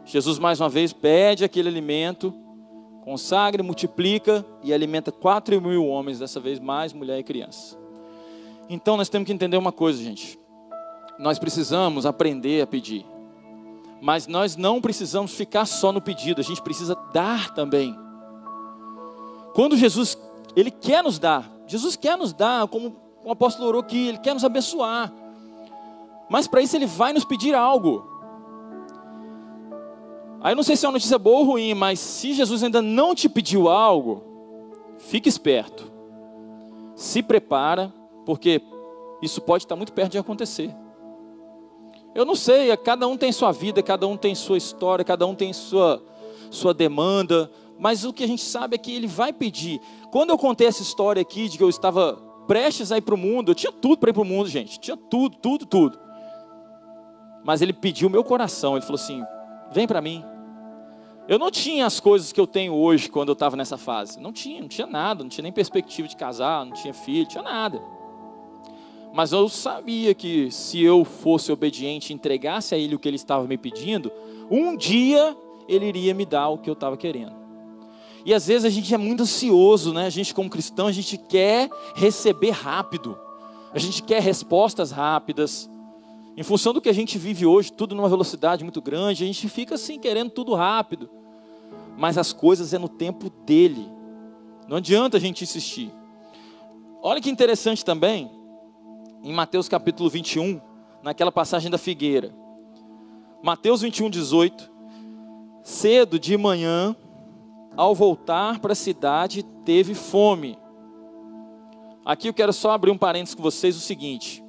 Jesus 0.04 0.38
mais 0.38 0.60
uma 0.60 0.68
vez 0.68 0.92
pede 0.92 1.44
aquele 1.44 1.68
alimento, 1.68 2.32
consagra, 3.02 3.62
multiplica 3.62 4.44
e 4.62 4.72
alimenta 4.72 5.10
quatro 5.10 5.60
mil 5.60 5.86
homens, 5.86 6.18
dessa 6.18 6.38
vez 6.38 6.60
mais 6.60 6.92
mulher 6.92 7.18
e 7.18 7.24
criança. 7.24 7.76
Então 8.68 8.96
nós 8.96 9.08
temos 9.08 9.26
que 9.26 9.32
entender 9.32 9.56
uma 9.56 9.72
coisa, 9.72 10.02
gente. 10.02 10.38
Nós 11.18 11.38
precisamos 11.38 12.06
aprender 12.06 12.62
a 12.62 12.66
pedir. 12.66 13.06
Mas 14.00 14.26
nós 14.26 14.56
não 14.56 14.80
precisamos 14.80 15.34
ficar 15.34 15.64
só 15.64 15.92
no 15.92 16.00
pedido, 16.00 16.40
a 16.40 16.44
gente 16.44 16.60
precisa 16.60 16.94
dar 17.12 17.54
também. 17.54 17.96
Quando 19.54 19.76
Jesus, 19.76 20.18
Ele 20.54 20.70
quer 20.70 21.02
nos 21.02 21.18
dar, 21.18 21.50
Jesus 21.66 21.96
quer 21.96 22.18
nos 22.18 22.32
dar, 22.32 22.66
como 22.68 22.96
o 23.24 23.30
apóstolo 23.30 23.68
orou 23.68 23.80
aqui, 23.80 24.08
Ele 24.08 24.18
quer 24.18 24.34
nos 24.34 24.44
abençoar. 24.44 25.12
Mas 26.28 26.46
para 26.46 26.60
isso 26.60 26.76
Ele 26.76 26.86
vai 26.86 27.12
nos 27.12 27.24
pedir 27.24 27.54
algo. 27.54 28.06
Aí 30.42 30.54
não 30.54 30.62
sei 30.62 30.76
se 30.76 30.84
é 30.84 30.88
uma 30.88 30.94
notícia 30.94 31.18
boa 31.18 31.38
ou 31.38 31.44
ruim, 31.44 31.72
mas 31.72 31.98
se 31.98 32.34
Jesus 32.34 32.62
ainda 32.62 32.82
não 32.82 33.14
te 33.14 33.30
pediu 33.30 33.70
algo, 33.70 34.22
fique 34.98 35.28
esperto. 35.28 35.90
Se 36.94 37.22
prepara, 37.22 37.90
porque 38.26 38.60
isso 39.22 39.40
pode 39.40 39.64
estar 39.64 39.76
muito 39.76 39.94
perto 39.94 40.12
de 40.12 40.18
acontecer. 40.18 40.74
Eu 42.14 42.24
não 42.24 42.36
sei, 42.36 42.74
cada 42.76 43.08
um 43.08 43.16
tem 43.16 43.32
sua 43.32 43.50
vida, 43.50 43.82
cada 43.82 44.06
um 44.06 44.16
tem 44.16 44.34
sua 44.34 44.56
história, 44.56 45.04
cada 45.04 45.26
um 45.26 45.34
tem 45.34 45.52
sua, 45.52 46.00
sua 46.50 46.72
demanda, 46.72 47.50
mas 47.78 48.04
o 48.04 48.12
que 48.12 48.22
a 48.22 48.26
gente 48.26 48.42
sabe 48.42 48.76
é 48.76 48.78
que 48.78 48.94
ele 48.94 49.08
vai 49.08 49.32
pedir. 49.32 49.80
Quando 50.12 50.30
eu 50.30 50.38
contei 50.38 50.66
essa 50.66 50.82
história 50.82 51.20
aqui 51.20 51.48
de 51.48 51.58
que 51.58 51.64
eu 51.64 51.68
estava 51.68 52.16
prestes 52.46 52.92
a 52.92 52.98
ir 52.98 53.00
para 53.00 53.14
o 53.14 53.18
mundo, 53.18 53.50
eu 53.50 53.54
tinha 53.54 53.72
tudo 53.72 53.98
para 53.98 54.10
ir 54.10 54.12
para 54.12 54.22
o 54.22 54.24
mundo, 54.24 54.48
gente, 54.48 54.78
tinha 54.78 54.96
tudo, 54.96 55.36
tudo, 55.36 55.66
tudo. 55.66 55.98
Mas 57.44 57.60
ele 57.60 57.72
pediu 57.72 58.08
o 58.08 58.10
meu 58.10 58.22
coração, 58.22 58.76
ele 58.76 58.86
falou 58.86 59.00
assim: 59.00 59.22
vem 59.72 59.86
para 59.86 60.00
mim. 60.00 60.24
Eu 61.26 61.38
não 61.38 61.50
tinha 61.50 61.86
as 61.86 62.00
coisas 62.00 62.32
que 62.32 62.40
eu 62.40 62.46
tenho 62.46 62.74
hoje 62.74 63.08
quando 63.08 63.30
eu 63.30 63.32
estava 63.32 63.56
nessa 63.56 63.78
fase. 63.78 64.20
Não 64.20 64.32
tinha, 64.32 64.60
não 64.60 64.68
tinha 64.68 64.86
nada, 64.86 65.24
não 65.24 65.30
tinha 65.30 65.42
nem 65.42 65.52
perspectiva 65.52 66.06
de 66.06 66.16
casar, 66.16 66.64
não 66.66 66.72
tinha 66.72 66.92
filho, 66.92 67.22
não 67.22 67.28
tinha 67.28 67.42
nada. 67.42 67.82
Mas 69.14 69.30
eu 69.30 69.48
sabia 69.48 70.12
que 70.12 70.50
se 70.50 70.82
eu 70.82 71.04
fosse 71.04 71.52
obediente 71.52 72.10
e 72.10 72.14
entregasse 72.14 72.74
a 72.74 72.78
ele 72.78 72.96
o 72.96 72.98
que 72.98 73.08
ele 73.08 73.14
estava 73.14 73.46
me 73.46 73.56
pedindo, 73.56 74.10
um 74.50 74.76
dia 74.76 75.36
ele 75.68 75.86
iria 75.86 76.12
me 76.12 76.26
dar 76.26 76.48
o 76.48 76.58
que 76.58 76.68
eu 76.68 76.74
estava 76.74 76.96
querendo. 76.96 77.32
E 78.26 78.34
às 78.34 78.48
vezes 78.48 78.64
a 78.64 78.68
gente 78.68 78.92
é 78.92 78.98
muito 78.98 79.22
ansioso, 79.22 79.92
né? 79.92 80.06
A 80.06 80.10
gente 80.10 80.34
como 80.34 80.50
cristão, 80.50 80.88
a 80.88 80.92
gente 80.92 81.16
quer 81.16 81.70
receber 81.94 82.50
rápido. 82.50 83.16
A 83.72 83.78
gente 83.78 84.02
quer 84.02 84.20
respostas 84.20 84.90
rápidas. 84.90 85.70
Em 86.36 86.42
função 86.42 86.72
do 86.72 86.80
que 86.80 86.88
a 86.88 86.92
gente 86.92 87.16
vive 87.16 87.46
hoje, 87.46 87.72
tudo 87.72 87.94
numa 87.94 88.08
velocidade 88.08 88.64
muito 88.64 88.82
grande, 88.82 89.22
a 89.22 89.26
gente 89.28 89.48
fica 89.48 89.76
assim 89.76 89.96
querendo 89.96 90.30
tudo 90.30 90.54
rápido. 90.54 91.08
Mas 91.96 92.18
as 92.18 92.32
coisas 92.32 92.74
é 92.74 92.78
no 92.78 92.88
tempo 92.88 93.30
dele. 93.46 93.88
Não 94.66 94.78
adianta 94.78 95.18
a 95.18 95.20
gente 95.20 95.44
insistir. 95.44 95.92
Olha 97.00 97.20
que 97.20 97.30
interessante 97.30 97.84
também, 97.84 98.28
em 99.24 99.32
Mateus 99.32 99.70
capítulo 99.70 100.10
21, 100.10 100.60
naquela 101.02 101.32
passagem 101.32 101.70
da 101.70 101.78
figueira. 101.78 102.30
Mateus 103.42 103.80
21, 103.80 104.10
18. 104.10 104.70
Cedo 105.62 106.18
de 106.18 106.36
manhã, 106.36 106.94
ao 107.74 107.94
voltar 107.94 108.60
para 108.60 108.72
a 108.72 108.76
cidade, 108.76 109.42
teve 109.64 109.94
fome. 109.94 110.58
Aqui 112.04 112.28
eu 112.28 112.34
quero 112.34 112.52
só 112.52 112.72
abrir 112.72 112.90
um 112.90 112.98
parênteses 112.98 113.34
com 113.34 113.42
vocês: 113.42 113.74
o 113.74 113.80
seguinte. 113.80 114.44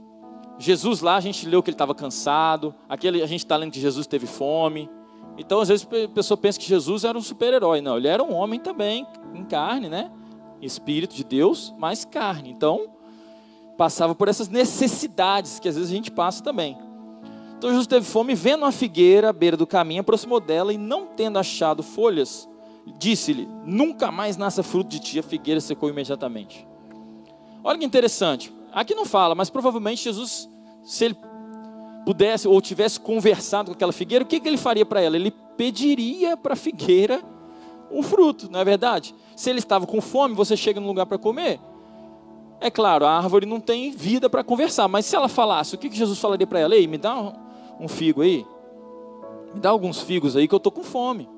Jesus 0.60 1.00
lá, 1.00 1.16
a 1.16 1.22
gente 1.22 1.48
leu 1.48 1.64
que 1.64 1.70
ele 1.70 1.76
estava 1.76 1.96
cansado. 1.96 2.76
Aqui 2.90 3.08
a 3.08 3.26
gente 3.26 3.46
está 3.46 3.56
lendo 3.56 3.72
que 3.72 3.80
Jesus 3.80 4.06
teve 4.06 4.28
fome. 4.28 4.90
Então, 5.38 5.62
às 5.62 5.70
vezes, 5.70 5.88
a 5.88 6.08
pessoa 6.10 6.38
pensa 6.38 6.60
que 6.60 6.66
Jesus 6.66 7.06
era 7.06 7.18
um 7.18 7.22
super-herói. 7.22 7.80
Não, 7.80 7.96
ele 7.96 8.10
era 8.10 8.22
um 8.22 8.34
homem 8.34 8.60
também, 8.60 9.08
em 9.34 9.46
carne, 9.46 9.88
né? 9.88 10.12
Espírito 10.62 11.16
de 11.16 11.24
Deus, 11.24 11.74
mas 11.78 12.04
carne. 12.04 12.50
Então, 12.50 12.90
passava 13.78 14.16
por 14.16 14.28
essas 14.28 14.48
necessidades 14.48 15.60
que 15.60 15.68
às 15.68 15.76
vezes 15.76 15.92
a 15.92 15.96
gente 15.96 16.12
passa 16.12 16.44
também. 16.44 16.78
Então 17.58 17.70
Jesus 17.70 17.88
teve 17.88 18.06
fome, 18.06 18.36
vendo 18.36 18.64
uma 18.64 18.72
figueira 18.72 19.30
à 19.30 19.34
beira 19.34 19.56
do 19.56 19.66
caminho, 19.66 20.02
aproximou 20.02 20.40
dela 20.40 20.74
e, 20.74 20.78
não 20.78 21.08
tendo 21.08 21.40
achado 21.40 21.82
folhas, 21.82 22.48
disse-lhe: 22.98 23.48
Nunca 23.66 24.12
mais 24.12 24.38
nasça 24.38 24.62
fruto 24.62 24.90
de 24.90 25.00
ti. 25.00 25.20
A 25.20 25.24
figueira 25.24 25.62
secou 25.62 25.90
imediatamente. 25.90 26.68
Olha 27.64 27.80
que 27.80 27.86
interessante. 27.86 28.54
Aqui 28.72 28.94
não 28.94 29.06
fala, 29.06 29.34
mas 29.34 29.50
provavelmente 29.50 30.04
Jesus, 30.04 30.50
se 30.84 31.06
ele 31.06 31.18
pudesse 32.06 32.48
ou 32.48 32.62
tivesse 32.62 33.00
conversado 33.00 33.72
com 33.72 33.76
aquela 33.76 33.94
figueira, 33.94 34.24
o 34.24 34.28
que, 34.28 34.40
que 34.40 34.48
ele 34.48 34.58
faria 34.58 34.86
para 34.86 35.02
ela? 35.02 35.16
Ele 35.16 35.32
pediria 35.32 36.38
para 36.38 36.54
a 36.54 36.56
figueira 36.58 37.24
um 37.90 38.04
fruto, 38.04 38.52
não 38.52 38.60
é 38.60 38.66
verdade? 38.66 39.16
Se 39.36 39.50
ele 39.50 39.60
estava 39.60 39.88
com 39.88 40.02
fome, 40.02 40.36
você 40.36 40.56
chega 40.58 40.80
num 40.80 40.88
lugar 40.88 41.06
para 41.06 41.18
comer, 41.18 41.60
é 42.60 42.72
claro, 42.72 43.06
a 43.06 43.12
árvore 43.12 43.46
não 43.46 43.60
tem 43.60 43.92
vida 43.92 44.30
para 44.30 44.44
conversar, 44.44 44.88
mas 44.88 45.06
se 45.06 45.16
ela 45.16 45.28
falasse, 45.28 45.76
o 45.76 45.78
que 45.78 45.94
Jesus 45.94 46.20
falaria 46.20 46.48
para 46.48 46.60
ela? 46.60 46.76
Ei, 46.76 46.88
me 46.88 46.98
dá 46.98 47.34
um 47.80 47.88
figo 47.88 48.22
aí, 48.22 48.46
me 49.54 49.60
dá 49.60 49.70
alguns 49.70 50.02
figos 50.02 50.36
aí 50.36 50.48
que 50.48 50.54
eu 50.54 50.58
estou 50.58 50.72
com 50.72 50.84
fome. 50.84 51.30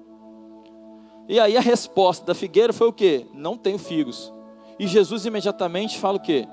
E 1.28 1.40
aí 1.40 1.58
a 1.58 1.62
resposta 1.62 2.26
da 2.26 2.34
figueira 2.34 2.72
foi 2.72 2.88
o 2.88 2.94
quê? 2.94 3.26
Não 3.34 3.58
tenho 3.58 3.78
figos. 3.78 4.32
E 4.80 4.88
Jesus 4.88 5.26
imediatamente 5.26 5.98
fala 5.98 6.18
o 6.18 6.22
quê? 6.22 6.48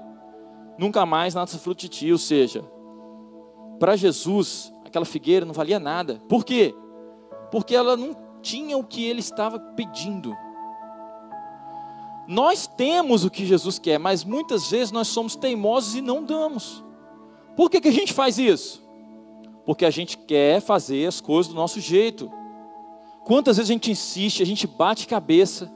Nunca 0.76 1.06
mais 1.06 1.34
nasce 1.34 1.58
fruto 1.58 1.82
de 1.82 1.88
ti, 1.88 2.10
ou 2.10 2.18
seja, 2.18 2.64
para 3.78 3.96
Jesus 3.96 4.72
aquela 4.84 5.04
figueira 5.04 5.44
não 5.44 5.52
valia 5.52 5.78
nada. 5.78 6.22
Por 6.28 6.44
quê? 6.44 6.74
Porque 7.50 7.74
ela 7.76 7.96
não 7.96 8.16
tinha 8.42 8.76
o 8.76 8.84
que 8.84 9.04
ele 9.04 9.20
estava 9.20 9.58
pedindo. 9.58 10.34
Nós 12.26 12.66
temos 12.66 13.24
o 13.24 13.30
que 13.30 13.44
Jesus 13.44 13.78
quer, 13.78 13.98
mas 13.98 14.24
muitas 14.24 14.70
vezes 14.70 14.90
nós 14.90 15.08
somos 15.08 15.36
teimosos 15.36 15.94
e 15.94 16.00
não 16.00 16.22
damos. 16.22 16.82
Por 17.56 17.70
que, 17.70 17.80
que 17.80 17.88
a 17.88 17.92
gente 17.92 18.12
faz 18.12 18.38
isso? 18.38 18.82
Porque 19.66 19.84
a 19.84 19.90
gente 19.90 20.16
quer 20.18 20.60
fazer 20.60 21.06
as 21.06 21.20
coisas 21.20 21.52
do 21.52 21.54
nosso 21.54 21.80
jeito. 21.80 22.30
Quantas 23.24 23.56
vezes 23.56 23.70
a 23.70 23.72
gente 23.72 23.90
insiste, 23.90 24.42
a 24.42 24.46
gente 24.46 24.66
bate 24.66 25.06
cabeça. 25.06 25.70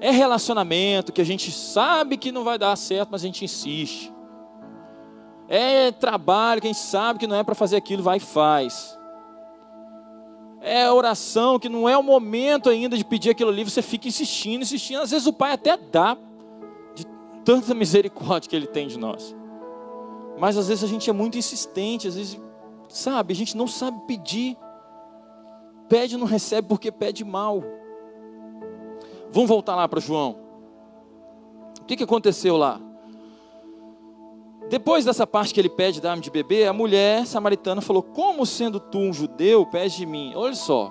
É 0.00 0.10
relacionamento 0.10 1.12
que 1.12 1.20
a 1.20 1.24
gente 1.24 1.50
sabe 1.50 2.16
que 2.16 2.32
não 2.32 2.44
vai 2.44 2.58
dar 2.58 2.76
certo, 2.76 3.10
mas 3.12 3.22
a 3.22 3.26
gente 3.26 3.44
insiste. 3.44 4.12
É 5.48 5.92
trabalho 5.92 6.60
que 6.60 6.66
a 6.66 6.72
gente 6.72 6.82
sabe 6.82 7.18
que 7.18 7.26
não 7.26 7.36
é 7.36 7.44
para 7.44 7.54
fazer 7.54 7.76
aquilo, 7.76 8.02
vai 8.02 8.16
e 8.16 8.20
faz 8.20 8.96
é 10.64 10.90
oração, 10.90 11.58
que 11.58 11.68
não 11.68 11.88
é 11.88 11.96
o 11.96 12.02
momento 12.02 12.70
ainda 12.70 12.96
de 12.96 13.04
pedir 13.04 13.30
aquilo 13.30 13.50
ali, 13.50 13.62
você 13.64 13.82
fica 13.82 14.08
insistindo, 14.08 14.62
insistindo. 14.62 15.02
Às 15.02 15.10
vezes 15.10 15.26
o 15.26 15.32
Pai 15.32 15.52
até 15.52 15.76
dá, 15.76 16.16
de 16.94 17.06
tanta 17.44 17.74
misericórdia 17.74 18.48
que 18.48 18.56
Ele 18.56 18.66
tem 18.66 18.88
de 18.88 18.98
nós. 18.98 19.36
Mas 20.38 20.56
às 20.56 20.68
vezes 20.68 20.82
a 20.82 20.88
gente 20.88 21.08
é 21.08 21.12
muito 21.12 21.38
insistente, 21.38 22.08
às 22.08 22.16
vezes 22.16 22.40
Sabe, 22.94 23.32
a 23.32 23.36
gente 23.36 23.56
não 23.56 23.66
sabe 23.66 24.00
pedir. 24.06 24.56
Pede 25.88 26.14
e 26.14 26.18
não 26.18 26.28
recebe 26.28 26.68
porque 26.68 26.92
pede 26.92 27.24
mal. 27.24 27.60
Vamos 29.32 29.48
voltar 29.48 29.74
lá 29.74 29.88
para 29.88 30.00
João. 30.00 30.36
O 31.80 31.84
que, 31.84 31.96
que 31.96 32.04
aconteceu 32.04 32.56
lá? 32.56 32.80
Depois 34.68 35.04
dessa 35.04 35.26
parte 35.26 35.52
que 35.52 35.60
ele 35.60 35.68
pede 35.68 36.00
dar-me 36.00 36.22
de 36.22 36.30
beber, 36.30 36.66
a 36.66 36.72
mulher 36.72 37.26
samaritana 37.26 37.80
falou: 37.80 38.02
Como 38.02 38.46
sendo 38.46 38.80
tu 38.80 38.98
um 38.98 39.12
judeu, 39.12 39.66
pede 39.66 39.96
de 39.96 40.06
mim? 40.06 40.32
Olha 40.34 40.54
só, 40.54 40.90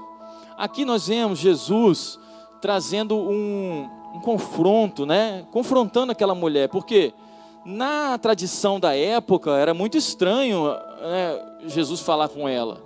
aqui 0.58 0.86
nós 0.86 1.08
vemos 1.08 1.40
Jesus 1.40 2.20
trazendo 2.62 3.18
um, 3.18 3.90
um 4.16 4.20
confronto, 4.22 5.06
né? 5.06 5.46
Confrontando 5.52 6.12
aquela 6.12 6.36
mulher, 6.36 6.70
porque 6.70 7.14
na 7.66 8.18
tradição 8.18 8.80
da 8.80 8.96
época 8.96 9.52
era 9.52 9.74
muito 9.74 9.98
estranho 9.98 10.66
né, 10.66 11.46
Jesus 11.66 12.00
falar 12.02 12.30
com 12.30 12.48
ela, 12.48 12.82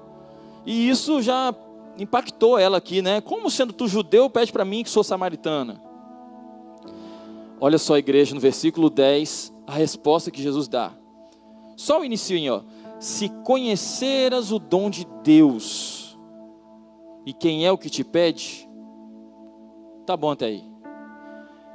e 0.66 0.90
isso 0.90 1.22
já 1.22 1.54
impactou 1.98 2.58
ela 2.58 2.78
aqui, 2.78 3.02
né? 3.02 3.20
Como 3.22 3.50
sendo 3.50 3.74
tu 3.74 3.88
judeu, 3.88 4.30
pede 4.30 4.52
para 4.52 4.64
mim 4.64 4.84
que 4.84 4.90
sou 4.90 5.04
samaritana. 5.04 5.82
Olha 7.60 7.78
só, 7.78 7.98
igreja, 7.98 8.36
no 8.36 8.40
versículo 8.40 8.90
10, 8.90 9.52
a 9.68 9.74
resposta 9.74 10.32
que 10.32 10.42
Jesus 10.42 10.70
dá. 10.70 10.94
Só 11.76 12.00
o 12.00 12.06
início, 12.06 12.38
ó. 12.52 12.64
Se 13.00 13.30
conheceras 13.44 14.52
o 14.52 14.58
dom 14.58 14.90
de 14.90 15.06
Deus 15.22 16.18
e 17.26 17.34
quem 17.34 17.66
é 17.66 17.72
o 17.72 17.78
que 17.78 17.90
te 17.90 18.04
pede, 18.04 18.68
tá 20.06 20.16
bom 20.18 20.32
até 20.32 20.46
aí. 20.46 20.64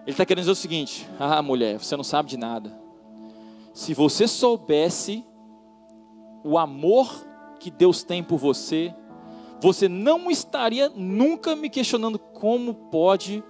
Ele 0.05 0.11
está 0.11 0.25
querendo 0.25 0.43
dizer 0.43 0.53
o 0.53 0.57
seguinte: 0.57 1.09
Ah, 1.21 1.41
mulher, 1.43 1.79
você 1.79 1.97
não 1.97 2.03
sabe 2.03 2.29
de 2.29 2.37
nada. 2.37 2.77
Se 3.73 3.95
você 3.95 4.27
soubesse 4.27 5.25
o 6.43 6.59
amor 6.59 7.09
que 7.61 7.71
Deus 7.71 8.03
tem 8.03 8.25
por 8.25 8.39
você, 8.39 8.93
você 9.61 9.89
não 9.89 10.29
estaria 10.29 10.89
nunca 10.89 11.55
me 11.55 11.71
questionando 11.71 12.19
como 12.19 12.75
pode 12.75 13.45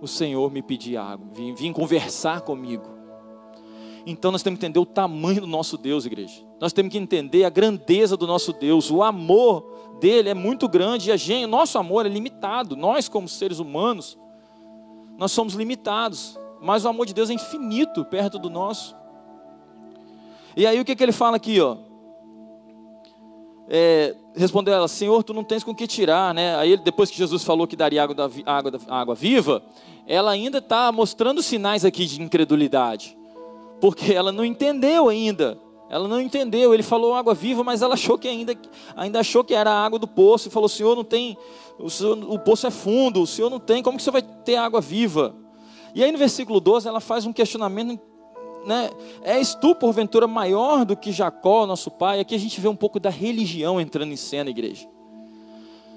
o 0.00 0.06
Senhor 0.06 0.50
me 0.50 0.62
pedir 0.62 0.96
água, 0.96 1.28
vir, 1.34 1.54
vir 1.54 1.72
conversar 1.74 2.40
comigo. 2.40 2.97
Então 4.06 4.30
nós 4.30 4.42
temos 4.42 4.58
que 4.58 4.66
entender 4.66 4.78
o 4.78 4.86
tamanho 4.86 5.40
do 5.40 5.46
nosso 5.46 5.76
Deus, 5.76 6.06
igreja. 6.06 6.42
Nós 6.60 6.72
temos 6.72 6.90
que 6.90 6.98
entender 6.98 7.44
a 7.44 7.50
grandeza 7.50 8.16
do 8.16 8.26
nosso 8.26 8.52
Deus. 8.52 8.90
O 8.90 9.02
amor 9.02 9.96
dele 10.00 10.28
é 10.28 10.34
muito 10.34 10.68
grande 10.68 11.10
e 11.10 11.12
a 11.12 11.16
gente, 11.16 11.46
nosso 11.46 11.78
amor 11.78 12.06
é 12.06 12.08
limitado. 12.08 12.76
Nós, 12.76 13.08
como 13.08 13.28
seres 13.28 13.58
humanos, 13.58 14.18
nós 15.18 15.32
somos 15.32 15.54
limitados. 15.54 16.38
Mas 16.60 16.84
o 16.84 16.88
amor 16.88 17.06
de 17.06 17.14
Deus 17.14 17.30
é 17.30 17.34
infinito 17.34 18.04
perto 18.04 18.38
do 18.38 18.50
nosso. 18.50 18.96
E 20.56 20.66
aí 20.66 20.80
o 20.80 20.84
que, 20.84 20.96
que 20.96 21.02
ele 21.02 21.12
fala 21.12 21.36
aqui, 21.36 21.60
ó? 21.60 21.76
É, 23.68 24.16
respondeu 24.34 24.72
ela, 24.72 24.88
Senhor, 24.88 25.22
tu 25.22 25.34
não 25.34 25.44
tens 25.44 25.62
com 25.62 25.74
que 25.74 25.86
tirar, 25.86 26.32
né? 26.32 26.56
Aí 26.56 26.76
depois 26.78 27.10
que 27.10 27.18
Jesus 27.18 27.44
falou 27.44 27.66
que 27.66 27.76
daria 27.76 28.02
água, 28.02 28.14
da, 28.14 28.30
água, 28.46 28.70
da, 28.70 28.78
água 28.88 29.14
viva, 29.14 29.62
ela 30.06 30.30
ainda 30.30 30.58
está 30.58 30.90
mostrando 30.90 31.42
sinais 31.42 31.84
aqui 31.84 32.06
de 32.06 32.22
incredulidade 32.22 33.17
porque 33.80 34.12
ela 34.12 34.32
não 34.32 34.44
entendeu 34.44 35.08
ainda. 35.08 35.58
Ela 35.90 36.06
não 36.06 36.20
entendeu. 36.20 36.74
Ele 36.74 36.82
falou 36.82 37.14
água 37.14 37.34
viva, 37.34 37.64
mas 37.64 37.80
ela 37.80 37.94
achou 37.94 38.18
que 38.18 38.28
ainda, 38.28 38.54
ainda 38.94 39.20
achou 39.20 39.42
que 39.42 39.54
era 39.54 39.70
a 39.70 39.84
água 39.84 39.98
do 39.98 40.06
poço 40.06 40.48
e 40.48 40.50
falou: 40.50 40.68
Senhor, 40.68 40.94
não 40.94 41.04
tem, 41.04 41.36
o, 41.78 41.88
senhor, 41.88 42.18
o 42.30 42.38
poço 42.38 42.66
é 42.66 42.70
fundo, 42.70 43.22
o 43.22 43.26
Senhor 43.26 43.48
não 43.48 43.60
tem, 43.60 43.82
como 43.82 43.96
que 43.96 44.02
Senhor 44.02 44.12
vai 44.12 44.22
ter 44.22 44.56
água 44.56 44.80
viva? 44.80 45.34
E 45.94 46.04
aí 46.04 46.12
no 46.12 46.18
versículo 46.18 46.60
12 46.60 46.86
ela 46.86 47.00
faz 47.00 47.24
um 47.24 47.32
questionamento, 47.32 47.98
né? 48.66 48.90
És 49.22 49.54
tu 49.54 49.74
porventura 49.74 50.26
maior 50.26 50.84
do 50.84 50.96
que 50.96 51.10
Jacó, 51.10 51.66
nosso 51.66 51.90
pai? 51.90 52.20
Aqui 52.20 52.34
a 52.34 52.38
gente 52.38 52.60
vê 52.60 52.68
um 52.68 52.76
pouco 52.76 53.00
da 53.00 53.10
religião 53.10 53.80
entrando 53.80 54.12
em 54.12 54.16
cena, 54.16 54.50
igreja. 54.50 54.86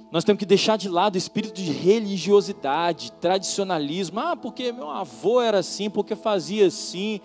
Nós 0.10 0.24
temos 0.24 0.40
que 0.40 0.46
deixar 0.46 0.78
de 0.78 0.90
lado 0.90 1.16
o 1.16 1.18
espírito 1.18 1.54
de 1.54 1.72
religiosidade, 1.72 3.14
tradicionalismo. 3.14 4.20
Ah, 4.20 4.36
porque 4.36 4.72
meu 4.72 4.90
avô 4.90 5.42
era 5.42 5.60
assim, 5.60 5.90
porque 5.90 6.16
fazia 6.16 6.68
assim 6.68 7.22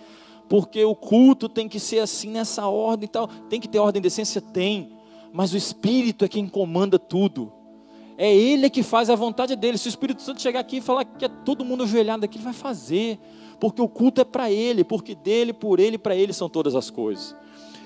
porque 0.49 0.83
o 0.83 0.95
culto 0.95 1.49
tem 1.49 1.67
que 1.67 1.79
ser 1.79 1.99
assim 1.99 2.29
nessa 2.29 2.67
ordem 2.67 3.05
e 3.05 3.09
tal. 3.09 3.27
Tem 3.49 3.59
que 3.59 3.67
ter 3.67 3.79
ordem 3.79 4.01
de 4.01 4.07
essência? 4.07 4.41
Tem, 4.41 4.91
mas 5.33 5.53
o 5.53 5.57
Espírito 5.57 6.23
é 6.23 6.27
quem 6.27 6.47
comanda 6.47 6.97
tudo. 6.97 7.51
É 8.17 8.33
Ele 8.33 8.69
que 8.69 8.81
faz 8.81 9.09
a 9.09 9.15
vontade 9.15 9.55
dele. 9.55 9.77
Se 9.77 9.87
o 9.87 9.89
Espírito 9.89 10.21
Santo 10.21 10.41
chegar 10.41 10.61
aqui 10.61 10.77
e 10.77 10.81
falar 10.81 11.05
que 11.05 11.25
é 11.25 11.29
todo 11.29 11.63
mundo 11.63 11.83
ajoelhado 11.83 12.25
aqui, 12.25 12.37
ele 12.37 12.45
vai 12.45 12.53
fazer, 12.53 13.19
porque 13.59 13.81
o 13.81 13.87
culto 13.87 14.21
é 14.21 14.23
para 14.23 14.49
Ele, 14.49 14.83
porque 14.83 15.13
dele, 15.13 15.53
por 15.53 15.79
Ele, 15.79 15.97
para 15.97 16.15
Ele 16.15 16.33
são 16.33 16.49
todas 16.49 16.75
as 16.75 16.89
coisas. 16.89 17.35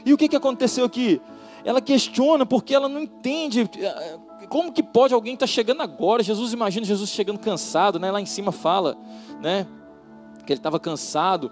E 0.05 0.13
o 0.13 0.17
que, 0.17 0.29
que 0.29 0.35
aconteceu 0.35 0.85
aqui? 0.85 1.19
Ela 1.65 1.81
questiona 1.81 2.45
porque 2.45 2.73
ela 2.73 2.87
não 2.87 3.01
entende 3.01 3.69
eh, 3.77 4.19
como 4.49 4.71
que 4.71 4.81
pode 4.81 5.13
alguém 5.13 5.33
estar 5.33 5.45
tá 5.45 5.51
chegando 5.51 5.81
agora. 5.81 6.23
Jesus 6.23 6.53
imagina 6.53 6.85
Jesus 6.85 7.09
chegando 7.09 7.37
cansado, 7.37 7.99
né? 7.99 8.09
Lá 8.09 8.19
em 8.19 8.25
cima 8.25 8.51
fala, 8.51 8.97
né? 9.41 9.67
Que 10.45 10.53
ele 10.53 10.59
estava 10.59 10.79
cansado 10.79 11.51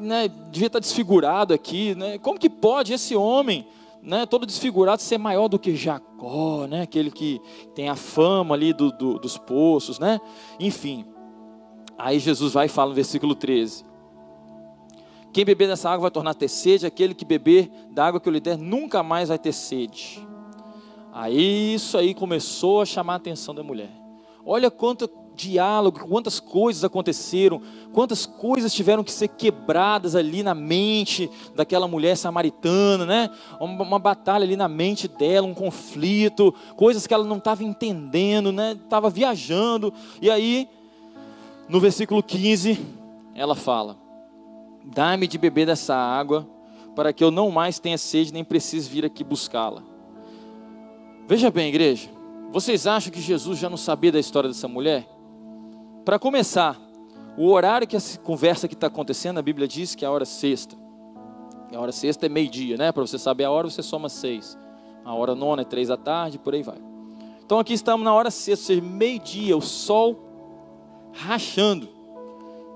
né, 0.00 0.28
devia 0.50 0.66
estar 0.66 0.78
desfigurado 0.78 1.54
aqui, 1.54 1.94
né? 1.94 2.18
Como 2.18 2.38
que 2.38 2.50
pode 2.50 2.92
esse 2.92 3.16
homem, 3.16 3.66
né, 4.02 4.26
todo 4.26 4.46
desfigurado, 4.46 5.02
ser 5.02 5.18
maior 5.18 5.48
do 5.48 5.58
que 5.58 5.74
Jacó, 5.74 6.66
né? 6.66 6.82
Aquele 6.82 7.10
que 7.10 7.40
tem 7.74 7.88
a 7.88 7.96
fama 7.96 8.54
ali 8.54 8.72
do, 8.72 8.90
do, 8.92 9.18
dos 9.18 9.38
poços, 9.38 9.98
né? 9.98 10.20
Enfim. 10.58 11.04
Aí 11.96 12.18
Jesus 12.18 12.52
vai 12.52 12.66
e 12.66 12.68
fala 12.68 12.90
no 12.90 12.94
versículo 12.94 13.34
13: 13.34 13.84
Quem 15.32 15.44
beber 15.44 15.66
dessa 15.68 15.88
água 15.88 16.02
vai 16.02 16.10
tornar 16.10 16.34
ter 16.34 16.48
sede, 16.48 16.86
aquele 16.86 17.14
que 17.14 17.24
beber 17.24 17.70
da 17.90 18.06
água 18.06 18.20
que 18.20 18.28
eu 18.28 18.32
lhe 18.32 18.40
der 18.40 18.56
nunca 18.56 19.02
mais 19.02 19.28
vai 19.28 19.38
ter 19.38 19.52
sede. 19.52 20.26
Aí 21.12 21.74
isso 21.74 21.98
aí 21.98 22.14
começou 22.14 22.80
a 22.80 22.86
chamar 22.86 23.14
a 23.14 23.16
atenção 23.16 23.54
da 23.54 23.62
mulher. 23.62 23.90
Olha 24.46 24.70
quanto 24.70 25.10
diálogo, 25.38 26.06
quantas 26.08 26.40
coisas 26.40 26.82
aconteceram, 26.82 27.62
quantas 27.92 28.26
coisas 28.26 28.74
tiveram 28.74 29.04
que 29.04 29.12
ser 29.12 29.28
quebradas 29.28 30.16
ali 30.16 30.42
na 30.42 30.54
mente 30.54 31.30
daquela 31.54 31.86
mulher 31.86 32.16
samaritana, 32.16 33.06
né? 33.06 33.30
Uma, 33.60 33.82
uma 33.82 33.98
batalha 33.98 34.44
ali 34.44 34.56
na 34.56 34.68
mente 34.68 35.06
dela, 35.06 35.46
um 35.46 35.54
conflito, 35.54 36.52
coisas 36.76 37.06
que 37.06 37.14
ela 37.14 37.24
não 37.24 37.38
estava 37.38 37.62
entendendo, 37.62 38.50
né? 38.52 38.72
Estava 38.72 39.08
viajando. 39.08 39.94
E 40.20 40.28
aí, 40.28 40.68
no 41.68 41.78
versículo 41.78 42.22
15, 42.22 42.78
ela 43.34 43.54
fala: 43.54 43.96
Dá-me 44.84 45.28
de 45.28 45.38
beber 45.38 45.66
dessa 45.66 45.94
água, 45.94 46.46
para 46.96 47.12
que 47.12 47.22
eu 47.22 47.30
não 47.30 47.50
mais 47.50 47.78
tenha 47.78 47.96
sede, 47.96 48.32
nem 48.32 48.42
precise 48.42 48.88
vir 48.88 49.04
aqui 49.04 49.22
buscá-la. 49.22 49.82
Veja 51.28 51.50
bem, 51.50 51.68
igreja, 51.68 52.08
vocês 52.50 52.86
acham 52.86 53.12
que 53.12 53.20
Jesus 53.20 53.58
já 53.58 53.68
não 53.68 53.76
sabia 53.76 54.10
da 54.10 54.18
história 54.18 54.48
dessa 54.48 54.66
mulher? 54.66 55.17
Para 56.08 56.18
começar, 56.18 56.80
o 57.36 57.50
horário 57.50 57.86
que 57.86 57.94
essa 57.94 58.18
conversa 58.20 58.66
que 58.66 58.72
está 58.72 58.86
acontecendo, 58.86 59.36
a 59.36 59.42
Bíblia 59.42 59.68
diz 59.68 59.94
que 59.94 60.06
é 60.06 60.08
a 60.08 60.10
hora 60.10 60.24
sexta. 60.24 60.74
A 61.70 61.78
hora 61.78 61.92
sexta 61.92 62.24
é 62.24 62.30
meio-dia, 62.30 62.78
né? 62.78 62.90
Para 62.90 63.06
você 63.06 63.18
saber 63.18 63.44
a 63.44 63.50
hora, 63.50 63.68
você 63.68 63.82
soma 63.82 64.08
seis. 64.08 64.56
A 65.04 65.12
hora 65.12 65.34
nona 65.34 65.60
é 65.60 65.64
três 65.66 65.88
da 65.88 65.98
tarde, 65.98 66.38
por 66.38 66.54
aí 66.54 66.62
vai. 66.62 66.78
Então 67.44 67.58
aqui 67.58 67.74
estamos 67.74 68.02
na 68.06 68.14
hora 68.14 68.30
sexta, 68.30 68.62
ou 68.62 68.66
seja, 68.68 68.80
meio-dia, 68.80 69.54
o 69.54 69.60
sol 69.60 70.18
rachando. 71.12 71.86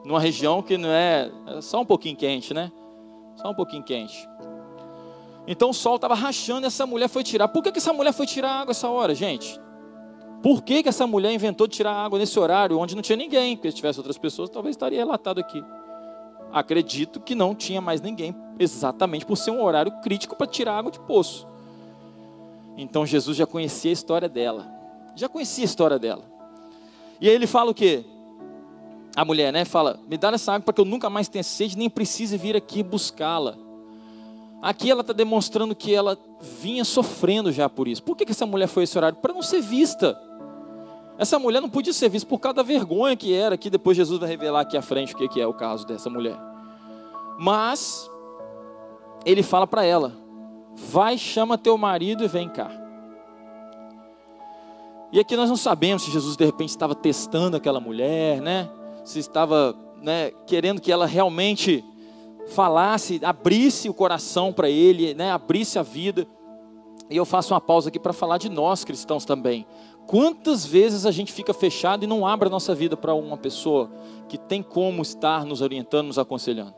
Numa 0.05 0.21
região 0.21 0.63
que 0.63 0.77
não 0.77 0.91
é, 0.91 1.33
é 1.57 1.63
só 1.63 1.81
um 1.81 1.87
pouquinho 1.87 2.17
quente, 2.19 2.53
né? 2.53 2.71
Só 3.37 3.49
um 3.49 3.55
pouquinho 3.55 3.83
quente. 3.83 4.29
Então 5.47 5.71
o 5.71 5.75
sol 5.75 5.97
estava 5.97 6.15
rachando 6.15 6.67
e 6.67 6.69
essa 6.69 6.85
mulher 6.85 7.09
foi 7.09 7.25
tirar. 7.25 7.49
Por 7.49 7.63
que, 7.63 7.73
que 7.73 7.79
essa 7.79 7.95
mulher 7.95 8.13
foi 8.13 8.27
tirar 8.27 8.61
água 8.61 8.73
essa 8.73 8.91
hora, 8.91 9.15
gente? 9.15 9.59
Por 10.43 10.63
que, 10.63 10.83
que 10.83 10.89
essa 10.89 11.07
mulher 11.07 11.33
inventou 11.33 11.69
tirar 11.69 11.93
água 11.93 12.19
nesse 12.19 12.39
horário, 12.39 12.79
onde 12.79 12.97
não 12.97 13.03
tinha 13.03 13.17
ninguém? 13.17 13.57
Porque 13.57 13.71
se 13.71 13.77
tivesse 13.77 14.01
outras 14.01 14.19
pessoas, 14.19 14.51
talvez 14.51 14.75
estaria 14.75 14.99
relatado 14.99 15.39
aqui. 15.39 15.63
Acredito 16.53 17.21
que 17.21 17.35
não 17.35 17.55
tinha 17.55 17.81
mais 17.81 18.01
ninguém, 18.01 18.35
exatamente 18.59 19.25
por 19.25 19.37
ser 19.37 19.53
um 19.53 19.63
horário 19.63 19.93
crítico 20.03 20.37
para 20.37 20.47
tirar 20.47 20.77
água 20.77 20.91
de 20.91 20.99
poço. 21.01 21.47
Então 22.77 23.07
Jesus 23.07 23.37
já 23.37 23.47
conhecia 23.47 23.91
a 23.91 23.93
história 23.93 24.29
dela. 24.29 24.67
Já 25.15 25.29
conhecia 25.29 25.65
a 25.65 25.67
história 25.67 25.99
dela. 25.99 26.25
E 27.21 27.29
aí 27.29 27.35
ele 27.35 27.47
fala 27.47 27.71
o 27.71 27.75
quê? 27.75 28.05
A 29.15 29.25
mulher, 29.25 29.53
né? 29.53 29.65
Fala: 29.65 30.01
Me 30.09 30.17
dá 30.17 30.31
essa 30.31 30.53
água 30.53 30.65
para 30.65 30.75
que 30.75 30.81
eu 30.81 30.85
nunca 30.85 31.09
mais 31.09 31.29
tenha 31.29 31.45
sede, 31.45 31.79
nem 31.79 31.89
precise 31.89 32.37
vir 32.37 32.57
aqui 32.57 32.83
buscá-la. 32.83 33.57
Aqui 34.63 34.91
ela 34.91 35.01
está 35.01 35.13
demonstrando 35.13 35.75
que 35.75 35.93
ela 35.93 36.17
vinha 36.41 36.85
sofrendo 36.85 37.51
já 37.51 37.69
por 37.69 37.89
isso. 37.89 38.03
Por 38.03 38.17
que, 38.17 38.25
que 38.25 38.31
essa 38.31 38.47
mulher 38.47 38.69
foi 38.69 38.85
esse 38.85 38.97
horário? 38.97 39.19
Para 39.19 39.35
não 39.35 39.43
ser 39.43 39.61
vista. 39.61 40.19
Essa 41.23 41.39
mulher 41.39 41.63
não 41.63 41.71
podia 41.71 41.93
ser 41.93 42.09
vista 42.09 42.29
por 42.29 42.41
causa 42.41 42.57
da 42.57 42.63
vergonha 42.65 43.15
que 43.15 43.33
era, 43.33 43.57
que 43.57 43.71
depois 43.71 43.97
Jesus 43.97 44.19
vai 44.19 44.29
revelar 44.29 44.63
aqui 44.63 44.77
à 44.77 44.83
frente 44.83 45.15
o 45.15 45.17
que 45.17 45.41
é 45.41 45.47
o 45.47 45.55
caso 45.55 45.87
dessa 45.87 46.11
mulher. 46.11 46.37
Mas, 47.39 48.11
ele 49.25 49.41
fala 49.41 49.65
para 49.65 49.85
ela: 49.85 50.13
vai, 50.75 51.17
chama 51.17 51.57
teu 51.57 51.79
marido 51.79 52.25
e 52.25 52.27
vem 52.27 52.49
cá. 52.49 52.73
E 55.13 55.21
aqui 55.21 55.37
nós 55.37 55.49
não 55.49 55.57
sabemos 55.57 56.03
se 56.03 56.11
Jesus 56.11 56.37
de 56.37 56.45
repente 56.45 56.71
estava 56.71 56.93
testando 56.93 57.57
aquela 57.57 57.79
mulher, 57.79 58.41
né? 58.41 58.69
Se 59.05 59.21
estava 59.21 59.77
né, 60.03 60.33
querendo 60.45 60.81
que 60.81 60.91
ela 60.91 61.07
realmente 61.07 61.85
falasse, 62.49 63.21
abrisse 63.23 63.89
o 63.89 63.95
coração 63.95 64.53
para 64.53 64.69
ele, 64.69 65.15
né? 65.15 65.31
abrisse 65.31 65.79
a 65.79 65.85
vida. 65.85 66.27
E 67.09 67.17
eu 67.17 67.25
faço 67.25 67.55
uma 67.55 67.61
pausa 67.61 67.91
aqui 67.91 68.01
para 68.01 68.13
falar 68.13 68.39
de 68.39 68.49
nós 68.49 68.85
cristãos 68.85 69.25
também. 69.25 69.67
Quantas 70.13 70.67
vezes 70.67 71.07
a 71.07 71.11
gente 71.11 71.33
fica 71.33 71.55
fechado 71.55 72.05
e 72.05 72.07
não 72.07 72.27
abre 72.27 72.47
a 72.47 72.51
nossa 72.51 72.75
vida 72.75 72.99
para 72.99 73.15
uma 73.15 73.39
pessoa 73.39 73.91
que 74.29 74.37
tem 74.37 74.63
como 74.63 75.01
estar 75.01 75.47
nos 75.47 75.63
orientando, 75.63 76.09
nos 76.09 76.19
aconselhando? 76.19 76.75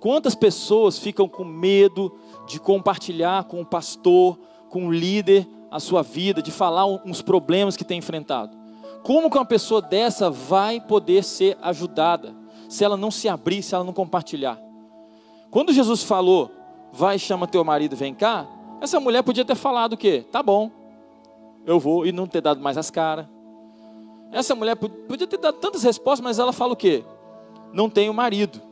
Quantas 0.00 0.36
pessoas 0.36 1.00
ficam 1.00 1.28
com 1.28 1.42
medo 1.42 2.16
de 2.46 2.60
compartilhar 2.60 3.42
com 3.46 3.60
o 3.60 3.66
pastor, 3.66 4.38
com 4.68 4.86
o 4.86 4.92
líder, 4.92 5.48
a 5.68 5.80
sua 5.80 6.00
vida, 6.00 6.40
de 6.40 6.52
falar 6.52 6.86
uns 6.86 7.22
problemas 7.22 7.76
que 7.76 7.84
tem 7.84 7.98
enfrentado? 7.98 8.56
Como 9.02 9.28
que 9.28 9.36
uma 9.36 9.44
pessoa 9.44 9.82
dessa 9.82 10.30
vai 10.30 10.80
poder 10.80 11.24
ser 11.24 11.58
ajudada 11.60 12.36
se 12.68 12.84
ela 12.84 12.96
não 12.96 13.10
se 13.10 13.28
abrir, 13.28 13.64
se 13.64 13.74
ela 13.74 13.82
não 13.82 13.92
compartilhar? 13.92 14.60
Quando 15.50 15.72
Jesus 15.72 16.04
falou, 16.04 16.52
vai 16.92 17.18
chama 17.18 17.48
teu 17.48 17.64
marido, 17.64 17.96
vem 17.96 18.14
cá, 18.14 18.46
essa 18.80 19.00
mulher 19.00 19.24
podia 19.24 19.44
ter 19.44 19.56
falado 19.56 19.94
o 19.94 19.96
quê? 19.96 20.24
Tá 20.30 20.40
bom, 20.40 20.70
eu 21.66 21.80
vou, 21.80 22.06
e 22.06 22.12
não 22.12 22.26
ter 22.26 22.40
dado 22.40 22.60
mais 22.60 22.78
as 22.78 22.90
caras. 22.90 23.26
Essa 24.30 24.54
mulher 24.54 24.76
podia 24.76 25.26
ter 25.26 25.38
dado 25.38 25.58
tantas 25.58 25.82
respostas, 25.82 26.22
mas 26.22 26.38
ela 26.38 26.52
fala 26.52 26.72
o 26.72 26.76
quê? 26.76 27.04
Não 27.72 27.90
tenho 27.90 28.14
marido. 28.14 28.62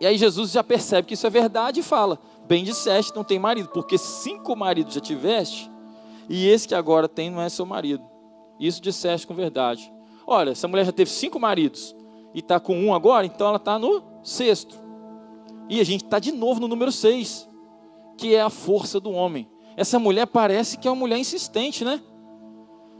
E 0.00 0.06
aí 0.06 0.18
Jesus 0.18 0.50
já 0.50 0.62
percebe 0.62 1.08
que 1.08 1.14
isso 1.14 1.26
é 1.26 1.30
verdade 1.30 1.80
e 1.80 1.82
fala: 1.82 2.18
Bem 2.46 2.62
disseste, 2.62 3.14
não 3.16 3.24
tem 3.24 3.38
marido, 3.38 3.68
porque 3.70 3.96
cinco 3.96 4.54
maridos 4.54 4.94
já 4.94 5.00
tiveste, 5.00 5.70
e 6.28 6.48
esse 6.48 6.68
que 6.68 6.74
agora 6.74 7.08
tem 7.08 7.30
não 7.30 7.40
é 7.40 7.48
seu 7.48 7.64
marido. 7.64 8.04
Isso 8.60 8.80
disseste 8.80 9.26
com 9.26 9.34
verdade. 9.34 9.92
Olha, 10.26 10.50
essa 10.50 10.68
mulher 10.68 10.84
já 10.84 10.92
teve 10.92 11.10
cinco 11.10 11.40
maridos 11.40 11.94
e 12.34 12.40
está 12.40 12.58
com 12.58 12.76
um 12.76 12.94
agora, 12.94 13.26
então 13.26 13.46
ela 13.46 13.56
está 13.56 13.78
no 13.78 14.02
sexto. 14.22 14.78
E 15.68 15.80
a 15.80 15.84
gente 15.84 16.04
está 16.04 16.18
de 16.18 16.32
novo 16.32 16.60
no 16.60 16.68
número 16.68 16.92
seis, 16.92 17.48
que 18.16 18.34
é 18.34 18.42
a 18.42 18.50
força 18.50 19.00
do 19.00 19.10
homem. 19.10 19.48
Essa 19.76 19.98
mulher 19.98 20.26
parece 20.26 20.78
que 20.78 20.86
é 20.86 20.90
uma 20.90 20.96
mulher 20.96 21.18
insistente, 21.18 21.84
né? 21.84 22.00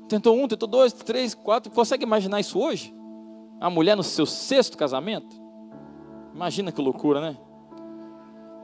Tentou 0.09 0.37
um, 0.37 0.47
tentou 0.49 0.69
dois, 0.69 0.93
três, 0.93 1.35
quatro. 1.35 1.73
Consegue 1.73 2.05
imaginar 2.05 2.41
isso 2.41 2.59
hoje? 2.59 2.95
A 3.61 3.71
mulher 3.71 3.97
no 3.97 4.03
seu 4.03 4.27
sexto 4.27 4.77
casamento? 4.77 5.35
Imagina 6.35 6.73
que 6.73 6.83
loucura, 6.83 7.21
né? 7.21 7.37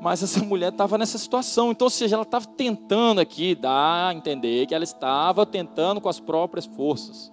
Mas 0.00 0.22
essa 0.22 0.42
mulher 0.44 0.72
estava 0.72 0.98
nessa 0.98 1.18
situação. 1.18 1.70
Então, 1.70 1.86
ou 1.86 1.90
seja, 1.90 2.16
ela 2.16 2.22
estava 2.22 2.46
tentando 2.46 3.20
aqui 3.20 3.54
dar 3.54 4.08
a 4.08 4.14
entender 4.14 4.66
que 4.66 4.74
ela 4.74 4.84
estava 4.84 5.46
tentando 5.46 6.00
com 6.00 6.08
as 6.08 6.18
próprias 6.18 6.66
forças 6.66 7.32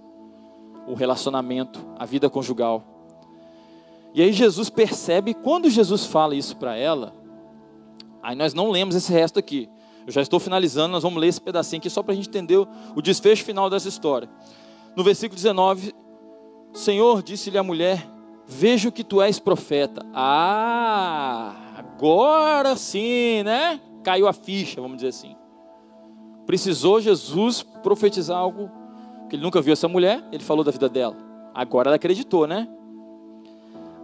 o 0.87 0.93
relacionamento, 0.93 1.85
a 1.99 2.05
vida 2.05 2.29
conjugal. 2.29 2.81
E 4.13 4.21
aí 4.21 4.31
Jesus 4.31 4.69
percebe, 4.69 5.33
quando 5.33 5.69
Jesus 5.69 6.05
fala 6.05 6.33
isso 6.33 6.55
para 6.55 6.75
ela, 6.77 7.13
aí 8.23 8.35
nós 8.35 8.53
não 8.53 8.71
lemos 8.71 8.95
esse 8.95 9.11
resto 9.11 9.37
aqui. 9.37 9.69
Eu 10.07 10.13
já 10.13 10.21
estou 10.21 10.39
finalizando, 10.39 10.87
nós 10.87 11.03
vamos 11.03 11.19
ler 11.19 11.27
esse 11.27 11.41
pedacinho 11.41 11.81
aqui 11.81 11.89
só 11.89 12.01
para 12.01 12.13
a 12.13 12.15
gente 12.15 12.29
entender 12.29 12.55
o 12.55 13.01
desfecho 13.01 13.43
final 13.43 13.69
dessa 13.69 13.89
história. 13.89 14.29
No 14.95 15.03
versículo 15.03 15.35
19, 15.35 15.93
Senhor, 16.71 17.21
disse-lhe 17.21 17.57
a 17.57 17.63
mulher: 17.63 18.07
Vejo 18.47 18.89
que 18.89 19.03
tu 19.03 19.21
és 19.21 19.37
profeta. 19.37 20.05
Ah, 20.13 21.53
agora 21.75 22.77
sim, 22.77 23.43
né? 23.43 23.81
Caiu 24.01 24.29
a 24.29 24.33
ficha, 24.33 24.79
vamos 24.79 24.95
dizer 24.95 25.09
assim. 25.09 25.35
Precisou 26.45 27.01
Jesus 27.01 27.61
profetizar 27.61 28.37
algo 28.37 28.71
que 29.29 29.35
ele 29.35 29.43
nunca 29.43 29.61
viu 29.61 29.73
essa 29.73 29.89
mulher, 29.89 30.23
ele 30.31 30.41
falou 30.41 30.63
da 30.63 30.71
vida 30.71 30.87
dela. 30.87 31.17
Agora 31.53 31.89
ela 31.89 31.97
acreditou, 31.97 32.47
né? 32.47 32.65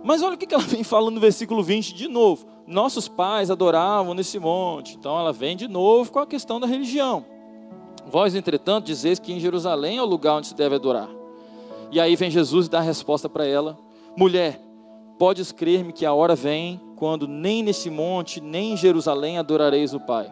Mas 0.04 0.22
olha 0.22 0.36
o 0.36 0.38
que 0.38 0.54
ela 0.54 0.64
vem 0.68 0.84
falando 0.84 1.16
no 1.16 1.22
versículo 1.22 1.64
20 1.64 1.94
de 1.94 2.10
novo. 2.10 2.53
Nossos 2.66 3.08
pais 3.08 3.52
adoravam 3.52 4.14
nesse 4.14 4.40
monte. 4.40 4.96
Então 4.96 5.18
ela 5.18 5.34
vem 5.34 5.56
de 5.56 5.68
novo 5.68 6.12
com 6.12 6.20
a 6.20 6.28
questão 6.28 6.60
da 6.60 6.68
religião. 6.68 7.26
Vós, 8.06 8.36
entretanto, 8.36 8.86
dizeis 8.86 9.20
que 9.20 9.34
em 9.34 9.40
Jerusalém 9.40 9.98
é 9.98 10.02
o 10.02 10.06
lugar 10.06 10.38
onde 10.38 10.48
se 10.48 10.56
deve 10.56 10.76
adorar. 10.76 11.10
E 11.92 12.00
aí 12.00 12.16
vem 12.16 12.32
Jesus 12.32 12.68
e 12.68 12.70
dá 12.70 12.80
a 12.80 12.82
resposta 12.82 13.30
para 13.30 13.46
ela 13.46 13.78
Mulher, 14.16 14.62
podes 15.18 15.52
crer-me 15.52 15.92
que 15.92 16.06
a 16.06 16.14
hora 16.14 16.36
vem 16.36 16.80
quando 16.96 17.28
nem 17.28 17.64
nesse 17.64 17.90
monte, 17.90 18.40
nem 18.40 18.74
em 18.74 18.78
Jerusalém 18.78 19.40
adorareis 19.40 19.94
o 19.94 20.00
Pai. 20.00 20.32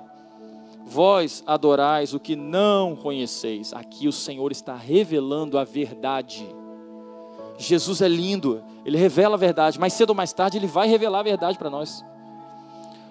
Vós 0.86 1.44
adorais 1.48 2.14
o 2.14 2.20
que 2.20 2.36
não 2.36 2.96
conheceis. 2.96 3.74
Aqui 3.74 4.08
o 4.08 4.12
Senhor 4.12 4.52
está 4.52 4.76
revelando 4.76 5.58
a 5.58 5.64
verdade. 5.64 6.48
Jesus 7.58 8.02
é 8.02 8.08
lindo, 8.08 8.64
ele 8.86 8.98
revela 8.98 9.34
a 9.36 9.38
verdade, 9.38 9.80
mas 9.80 9.94
cedo 9.94 10.12
ou 10.12 10.16
mais 10.16 10.32
tarde 10.32 10.58
ele 10.58 10.68
vai 10.68 10.88
revelar 10.88 11.20
a 11.20 11.24
verdade 11.24 11.58
para 11.58 11.70
nós. 11.70 12.06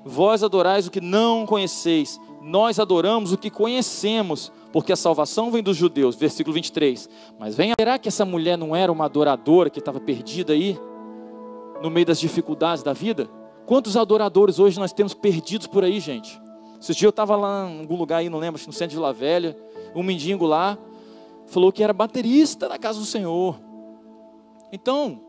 Vós 0.05 0.43
adorais 0.43 0.87
o 0.87 0.91
que 0.91 1.01
não 1.01 1.45
conheceis, 1.45 2.19
nós 2.41 2.79
adoramos 2.79 3.33
o 3.33 3.39
que 3.39 3.51
conhecemos, 3.51 4.51
porque 4.73 4.93
a 4.93 4.97
salvação 4.97 5.51
vem 5.51 5.63
dos 5.63 5.77
judeus, 5.77 6.17
versículo 6.17 6.55
23. 6.55 7.09
Mas 7.39 7.55
venha, 7.55 7.75
será 7.79 7.99
que 7.99 8.09
essa 8.09 8.25
mulher 8.25 8.57
não 8.57 8.75
era 8.75 8.91
uma 8.91 9.05
adoradora 9.05 9.69
que 9.69 9.79
estava 9.79 10.01
perdida 10.01 10.53
aí, 10.53 10.79
no 11.83 11.91
meio 11.91 12.07
das 12.07 12.19
dificuldades 12.19 12.83
da 12.83 12.93
vida? 12.93 13.29
Quantos 13.67 13.97
adoradores 13.97 14.59
hoje 14.59 14.79
nós 14.81 14.93
temos 14.93 15.13
perdidos 15.13 15.67
por 15.67 15.85
aí, 15.85 16.01
gente? 16.01 16.41
Esses 16.81 16.97
dias 16.97 17.05
eu 17.05 17.11
estava 17.11 17.37
lá 17.37 17.69
em 17.69 17.81
algum 17.81 17.97
lugar 17.97 18.19
aí, 18.19 18.31
não 18.31 18.39
lembro, 18.39 18.61
no 18.67 18.73
centro 18.73 18.97
de 18.97 19.01
La 19.01 19.13
Velha, 19.13 19.57
um 19.95 20.03
mendigo 20.03 20.47
lá, 20.47 20.79
falou 21.47 21.71
que 21.71 21.83
era 21.83 21.93
baterista 21.93 22.69
da 22.69 22.79
casa 22.79 22.99
do 22.99 23.05
Senhor. 23.05 23.61
Então, 24.73 25.21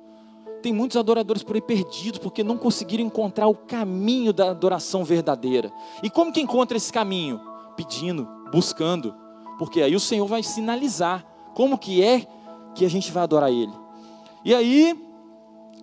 tem 0.62 0.74
muitos 0.74 0.98
adoradores 0.98 1.44
por 1.44 1.56
aí 1.56 1.62
perdidos 1.62 2.20
porque 2.20 2.44
não 2.44 2.58
conseguiram 2.58 3.04
encontrar 3.04 3.48
o 3.48 3.56
caminho 3.56 4.32
da 4.32 4.52
adoração 4.52 5.04
verdadeira. 5.04 5.72
E 6.02 6.10
como 6.10 6.32
que 6.32 6.42
encontra 6.42 6.78
esse 6.78 6.92
caminho? 6.92 7.42
Pedindo, 7.76 8.28
buscando, 8.52 9.16
porque 9.58 9.82
aí 9.82 9.96
o 9.96 10.00
Senhor 10.00 10.26
vai 10.28 10.44
sinalizar 10.44 11.26
como 11.54 11.78
que 11.78 12.04
é 12.04 12.26
que 12.76 12.86
a 12.86 12.90
gente 12.90 13.12
vai 13.12 13.24
adorar 13.24 13.52
Ele. 13.52 13.74
E 14.44 14.56
aí, 14.56 14.98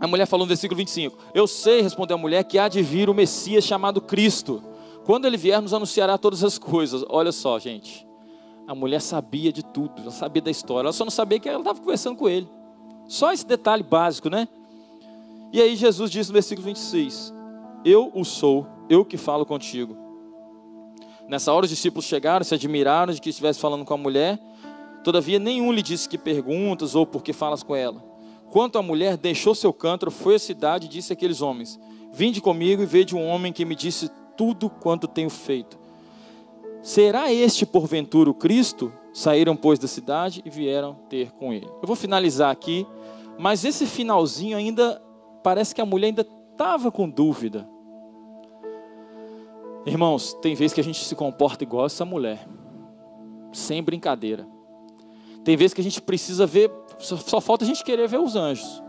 a 0.01 0.07
mulher 0.07 0.27
falou 0.27 0.47
no 0.47 0.49
versículo 0.49 0.77
25: 0.77 1.17
Eu 1.35 1.47
sei, 1.47 1.81
respondeu 1.81 2.17
a 2.17 2.21
mulher, 2.21 2.45
que 2.45 2.59
há 2.59 2.69
de 2.69 2.83
vir 2.83 3.09
o 3.11 3.15
Messias 3.15 3.65
chamado 3.65 4.01
Cristo. 4.01 4.63
Quando 5.05 5.27
ele 5.27 5.37
vier, 5.37 5.61
nos 5.63 5.73
anunciará 5.73 6.19
todas 6.19 6.45
as 6.45 6.59
coisas. 6.59 7.05
Olha 7.09 7.33
só, 7.33 7.59
gente. 7.59 8.07
A 8.67 8.75
mulher 8.75 9.01
sabia 9.01 9.51
de 9.51 9.65
tudo, 9.65 10.03
ela 10.03 10.11
sabia 10.11 10.43
da 10.43 10.51
história, 10.51 10.89
ela 10.89 10.93
só 10.93 11.03
não 11.03 11.11
sabia 11.11 11.41
que 11.41 11.49
ela 11.49 11.61
estava 11.61 11.81
conversando 11.81 12.17
com 12.17 12.29
ele. 12.29 12.47
Só 13.07 13.33
esse 13.33 13.47
detalhe 13.47 13.83
básico, 13.83 14.29
né? 14.29 14.47
E 15.53 15.61
aí 15.61 15.77
Jesus 15.77 16.11
disse 16.11 16.31
no 16.31 16.35
versículo 16.35 16.67
26: 16.67 17.33
Eu 17.85 18.11
o 18.15 18.25
sou, 18.25 18.67
eu 18.89 19.05
que 19.05 19.17
falo 19.17 19.47
contigo. 19.47 19.97
Nessa 21.29 21.53
hora 21.53 21.65
os 21.65 21.71
discípulos 21.71 22.07
chegaram, 22.07 22.45
se 22.45 22.55
admiraram 22.55 23.13
de 23.13 23.21
que 23.21 23.31
estivesse 23.31 23.61
falando 23.61 23.85
com 23.85 23.95
a 23.95 23.99
mulher. 23.99 24.39
Todavia 25.05 25.39
nenhum 25.39 25.73
lhe 25.73 25.83
disse 25.83 26.09
que 26.09 26.19
perguntas 26.19 26.95
ou 26.95 27.07
por 27.07 27.23
que 27.23 27.33
falas 27.33 27.63
com 27.63 27.77
ela. 27.77 28.03
Quanto 28.51 28.79
a 28.79 28.83
mulher 28.83 29.17
deixou 29.17 29.55
seu 29.55 29.73
cântaro, 29.73 30.11
foi 30.11 30.37
à 30.37 30.39
cidade 30.39 30.87
e 30.87 30.89
disse 30.89 31.13
àqueles 31.13 31.43
homens: 31.43 31.79
Vinde 32.13 32.41
comigo 32.41 32.83
e 32.83 32.87
vede 32.87 33.15
um 33.15 33.27
homem 33.27 33.53
que 33.53 33.65
me 33.65 33.75
disse 33.75 34.11
tudo 34.37 34.71
quanto 34.71 35.07
tenho 35.07 35.31
feito. 35.31 35.79
Será 36.83 37.33
este 37.33 37.67
porventura 37.67 38.31
o 38.31 38.35
Cristo? 38.35 38.93
Saíram, 39.13 39.57
pois, 39.57 39.79
da 39.79 39.89
cidade 39.89 40.43
e 40.45 40.51
vieram 40.51 40.95
ter 41.11 41.33
com 41.33 41.53
ele. 41.53 41.67
Eu 41.67 41.87
vou 41.87 41.97
finalizar 41.97 42.51
aqui, 42.51 42.87
mas 43.39 43.65
esse 43.65 43.85
finalzinho 43.85 44.57
ainda 44.57 45.03
parece 45.43 45.75
que 45.75 45.81
a 45.81 45.87
mulher 45.87 46.09
ainda 46.09 46.27
estava 46.53 46.91
com 46.91 47.09
dúvida. 47.09 47.69
Irmãos, 49.87 50.35
tem 50.43 50.55
vezes 50.55 50.75
que 50.75 50.81
a 50.81 50.85
gente 50.85 51.05
se 51.05 51.15
comporta 51.15 51.65
igual 51.65 51.87
essa 51.87 52.05
mulher, 52.05 52.47
sem 53.53 53.83
brincadeira. 53.83 54.47
Tem 55.45 55.57
vezes 55.57 55.73
que 55.73 55.81
a 55.81 55.85
gente 55.85 56.03
precisa 56.03 56.47
ver, 56.47 56.71
só, 56.99 57.17
só 57.17 57.41
falta 57.41 57.65
a 57.65 57.67
gente 57.67 57.83
querer 57.85 58.07
ver 58.09 58.19
os 58.19 58.37
anjos, 58.37 58.83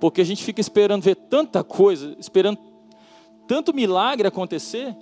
porque 0.00 0.20
a 0.20 0.24
gente 0.24 0.44
fica 0.44 0.60
esperando 0.60 1.02
ver 1.02 1.16
tanta 1.16 1.64
coisa, 1.64 2.14
esperando 2.18 2.58
tanto 3.46 3.74
milagre 3.74 4.28
acontecer, 4.28 4.94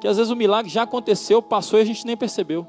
que 0.00 0.08
às 0.08 0.16
vezes 0.16 0.32
o 0.32 0.36
milagre 0.36 0.70
já 0.70 0.82
aconteceu, 0.82 1.42
passou 1.42 1.78
e 1.78 1.82
a 1.82 1.84
gente 1.84 2.06
nem 2.06 2.16
percebeu. 2.16 2.66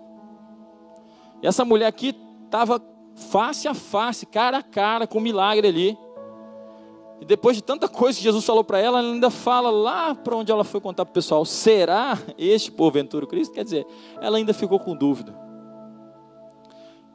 E 1.42 1.48
essa 1.48 1.66
mulher 1.66 1.88
aqui 1.88 2.16
estava 2.46 2.80
face 3.16 3.68
a 3.68 3.74
face, 3.74 4.26
cara 4.26 4.58
a 4.58 4.64
cara 4.64 5.08
com 5.08 5.18
o 5.18 5.22
milagre 5.22 5.68
ali. 5.68 5.98
E 7.22 7.26
depois 7.26 7.56
de 7.56 7.62
tanta 7.62 7.88
coisa 7.88 8.18
que 8.18 8.24
Jesus 8.24 8.44
falou 8.44 8.64
para 8.64 8.80
ela, 8.80 8.98
ela 8.98 9.14
ainda 9.14 9.30
fala 9.30 9.70
lá 9.70 10.16
para 10.16 10.36
onde 10.36 10.52
ela 10.52 10.64
foi 10.64 10.82
contar 10.82 11.06
para 11.06 11.12
o 11.12 11.14
pessoal: 11.14 11.46
será 11.46 12.18
este 12.36 12.72
porventura 12.72 13.24
o 13.24 13.28
Cristo? 13.28 13.54
Quer 13.54 13.64
dizer, 13.64 13.86
ela 14.20 14.38
ainda 14.38 14.56
ficou 14.56 14.80
com 14.80 14.96
dúvida. 14.96 15.40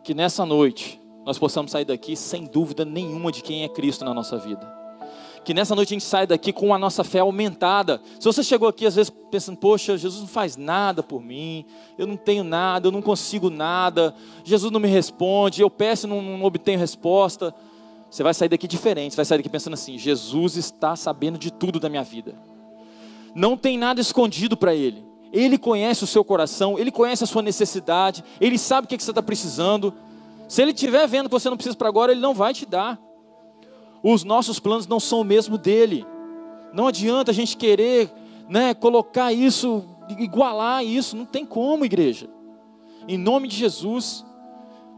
Que 0.04 0.14
nessa 0.14 0.46
noite 0.46 1.00
nós 1.24 1.40
possamos 1.40 1.72
sair 1.72 1.84
daqui 1.84 2.14
sem 2.14 2.44
dúvida 2.44 2.84
nenhuma 2.84 3.32
de 3.32 3.42
quem 3.42 3.64
é 3.64 3.68
Cristo 3.68 4.04
na 4.04 4.14
nossa 4.14 4.38
vida. 4.38 4.72
Que 5.44 5.52
nessa 5.52 5.74
noite 5.74 5.88
a 5.88 5.94
gente 5.96 6.04
saia 6.04 6.26
daqui 6.26 6.52
com 6.52 6.72
a 6.72 6.78
nossa 6.78 7.02
fé 7.02 7.18
aumentada. 7.18 8.00
Se 8.20 8.26
você 8.26 8.44
chegou 8.44 8.68
aqui 8.68 8.86
às 8.86 8.94
vezes 8.94 9.12
pensando, 9.28 9.58
poxa, 9.58 9.98
Jesus 9.98 10.20
não 10.20 10.28
faz 10.28 10.56
nada 10.56 11.02
por 11.02 11.20
mim, 11.20 11.64
eu 11.98 12.06
não 12.06 12.16
tenho 12.16 12.44
nada, 12.44 12.86
eu 12.86 12.92
não 12.92 13.02
consigo 13.02 13.50
nada, 13.50 14.14
Jesus 14.44 14.70
não 14.70 14.78
me 14.78 14.88
responde, 14.88 15.62
eu 15.62 15.70
peço 15.70 16.06
e 16.06 16.10
não, 16.10 16.22
não 16.22 16.44
obtenho 16.44 16.78
resposta. 16.78 17.52
Você 18.10 18.22
vai 18.22 18.32
sair 18.32 18.48
daqui 18.48 18.68
diferente, 18.68 19.12
você 19.12 19.16
vai 19.16 19.24
sair 19.24 19.38
daqui 19.38 19.48
pensando 19.48 19.74
assim: 19.74 19.98
Jesus 19.98 20.56
está 20.56 20.96
sabendo 20.96 21.38
de 21.38 21.52
tudo 21.52 21.80
da 21.80 21.88
minha 21.88 22.02
vida. 22.02 22.34
Não 23.34 23.56
tem 23.56 23.76
nada 23.76 24.00
escondido 24.00 24.56
para 24.56 24.74
Ele. 24.74 25.04
Ele 25.32 25.58
conhece 25.58 26.04
o 26.04 26.06
seu 26.06 26.24
coração, 26.24 26.78
Ele 26.78 26.90
conhece 26.90 27.24
a 27.24 27.26
sua 27.26 27.42
necessidade, 27.42 28.24
Ele 28.40 28.56
sabe 28.56 28.86
o 28.86 28.88
que 28.88 29.02
você 29.02 29.10
está 29.10 29.22
precisando. 29.22 29.92
Se 30.48 30.62
Ele 30.62 30.70
estiver 30.70 31.06
vendo 31.06 31.28
que 31.28 31.32
você 31.32 31.50
não 31.50 31.56
precisa 31.56 31.76
para 31.76 31.88
agora, 31.88 32.12
Ele 32.12 32.20
não 32.20 32.32
vai 32.32 32.54
te 32.54 32.64
dar. 32.64 32.98
Os 34.02 34.24
nossos 34.24 34.58
planos 34.60 34.86
não 34.86 35.00
são 35.00 35.20
o 35.20 35.24
mesmo 35.24 35.58
dele. 35.58 36.06
Não 36.72 36.86
adianta 36.86 37.30
a 37.30 37.34
gente 37.34 37.56
querer 37.56 38.10
né, 38.48 38.72
colocar 38.72 39.32
isso, 39.32 39.84
igualar 40.18 40.84
isso, 40.84 41.16
não 41.16 41.24
tem 41.24 41.44
como, 41.44 41.84
igreja. 41.84 42.28
Em 43.08 43.18
nome 43.18 43.48
de 43.48 43.56
Jesus, 43.56 44.24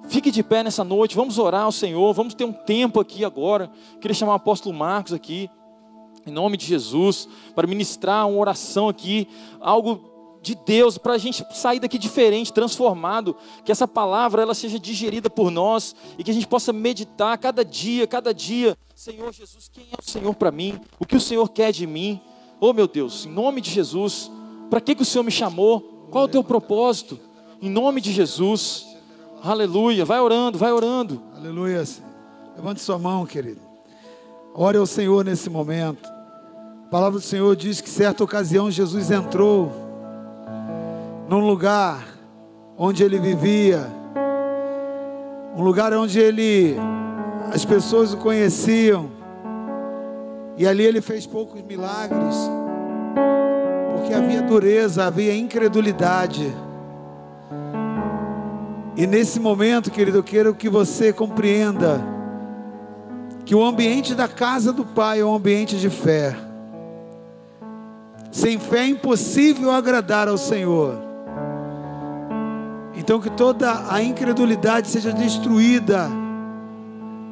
fique 0.09 0.31
de 0.31 0.42
pé 0.42 0.62
nessa 0.62 0.83
noite, 0.83 1.14
vamos 1.14 1.38
orar 1.38 1.64
ao 1.64 1.73
Senhor, 1.73 2.12
vamos 2.12 2.35
ter 2.35 2.44
um 2.44 2.53
tempo 2.53 3.01
aqui 3.01 3.25
agora. 3.25 3.71
Queria 4.01 4.14
chamar 4.14 4.33
o 4.33 4.37
apóstolo 4.37 4.75
Marcos 4.75 5.12
aqui, 5.12 5.51
em 6.27 6.33
nome 6.33 6.57
de 6.57 6.66
Jesus, 6.66 7.29
para 7.55 7.66
ministrar 7.66 8.29
uma 8.29 8.38
oração 8.38 8.88
aqui, 8.88 9.29
algo 9.61 10.09
de 10.42 10.55
Deus, 10.55 10.97
para 10.99 11.14
a 11.14 11.18
gente 11.18 11.44
sair 11.53 11.81
daqui 11.81 11.99
diferente, 11.99 12.53
transformado, 12.53 13.37
que 13.64 13.73
essa 13.73 13.87
palavra 13.87 14.42
ela 14.42 14.55
seja 14.55 14.79
digerida 14.79 15.29
por 15.29 15.51
nós 15.51 15.94
e 16.16 16.25
que 16.25 16.31
a 16.31 16.35
gente 16.35 16.47
possa 16.47 16.73
meditar 16.73 17.37
cada 17.38 17.64
dia, 17.64 18.07
cada 18.07 18.33
dia, 18.33 18.77
Senhor 18.99 19.33
Jesus, 19.33 19.71
quem 19.73 19.85
é 19.85 19.97
o 19.97 20.03
Senhor 20.03 20.35
para 20.35 20.51
mim? 20.51 20.81
O 20.99 21.07
que 21.07 21.14
o 21.14 21.21
Senhor 21.21 21.49
quer 21.51 21.71
de 21.71 21.87
mim? 21.87 22.21
Oh 22.61 22.73
meu 22.73 22.88
Deus, 22.88 23.27
em 23.27 23.31
nome 23.31 23.61
de 23.61 23.71
Jesus, 23.71 24.29
para 24.68 24.81
que, 24.81 24.92
que 24.92 25.03
o 25.03 25.05
Senhor 25.05 25.23
me 25.23 25.31
chamou? 25.31 26.09
Qual 26.11 26.25
o 26.25 26.29
teu 26.29 26.42
propósito? 26.42 27.16
Em 27.62 27.71
nome 27.71 28.01
de 28.01 28.11
Jesus, 28.11 28.88
aleluia, 29.42 30.05
vai 30.05 30.20
orando, 30.20 30.59
vai 30.59 30.72
orando. 30.72 31.22
Aleluia. 31.37 31.85
Levante 32.57 32.81
sua 32.81 32.98
mão, 32.98 33.24
querido. 33.24 33.61
Ore 34.55 34.79
ao 34.79 34.87
Senhor 34.87 35.24
nesse 35.24 35.48
momento. 35.48 36.09
A 36.87 36.90
palavra 36.90 37.18
do 37.18 37.24
Senhor 37.24 37.55
diz 37.55 37.81
que 37.81 37.88
certa 37.88 38.24
ocasião 38.24 38.70
Jesus 38.70 39.11
entrou 39.11 39.70
num 41.29 41.46
lugar 41.46 42.05
onde 42.77 43.05
ele 43.05 43.18
vivia, 43.18 43.87
um 45.55 45.62
lugar 45.62 45.92
onde 45.92 46.18
ele 46.18 46.77
as 47.53 47.64
pessoas 47.64 48.14
o 48.14 48.16
conheciam. 48.16 49.11
E 50.57 50.66
ali 50.66 50.83
ele 50.83 51.01
fez 51.01 51.27
poucos 51.27 51.62
milagres, 51.62 52.37
porque 53.94 54.12
havia 54.12 54.42
dureza, 54.42 55.05
havia 55.05 55.37
incredulidade. 55.37 56.53
E 58.99 59.07
nesse 59.07 59.39
momento, 59.39 59.93
querido, 59.93 60.19
eu 60.19 60.23
quero 60.25 60.53
que 60.53 60.69
você 60.69 61.13
compreenda 61.13 62.05
que 63.45 63.55
o 63.55 63.65
ambiente 63.65 64.13
da 64.13 64.27
casa 64.27 64.73
do 64.73 64.85
Pai 64.85 65.21
é 65.21 65.25
um 65.25 65.33
ambiente 65.33 65.77
de 65.77 65.89
fé. 65.89 66.37
Sem 68.33 68.59
fé 68.59 68.81
é 68.81 68.89
impossível 68.89 69.71
agradar 69.71 70.27
ao 70.27 70.37
Senhor. 70.37 70.99
Então 72.97 73.21
que 73.21 73.31
toda 73.31 73.85
a 73.89 74.03
incredulidade 74.03 74.89
seja 74.89 75.13
destruída 75.13 76.11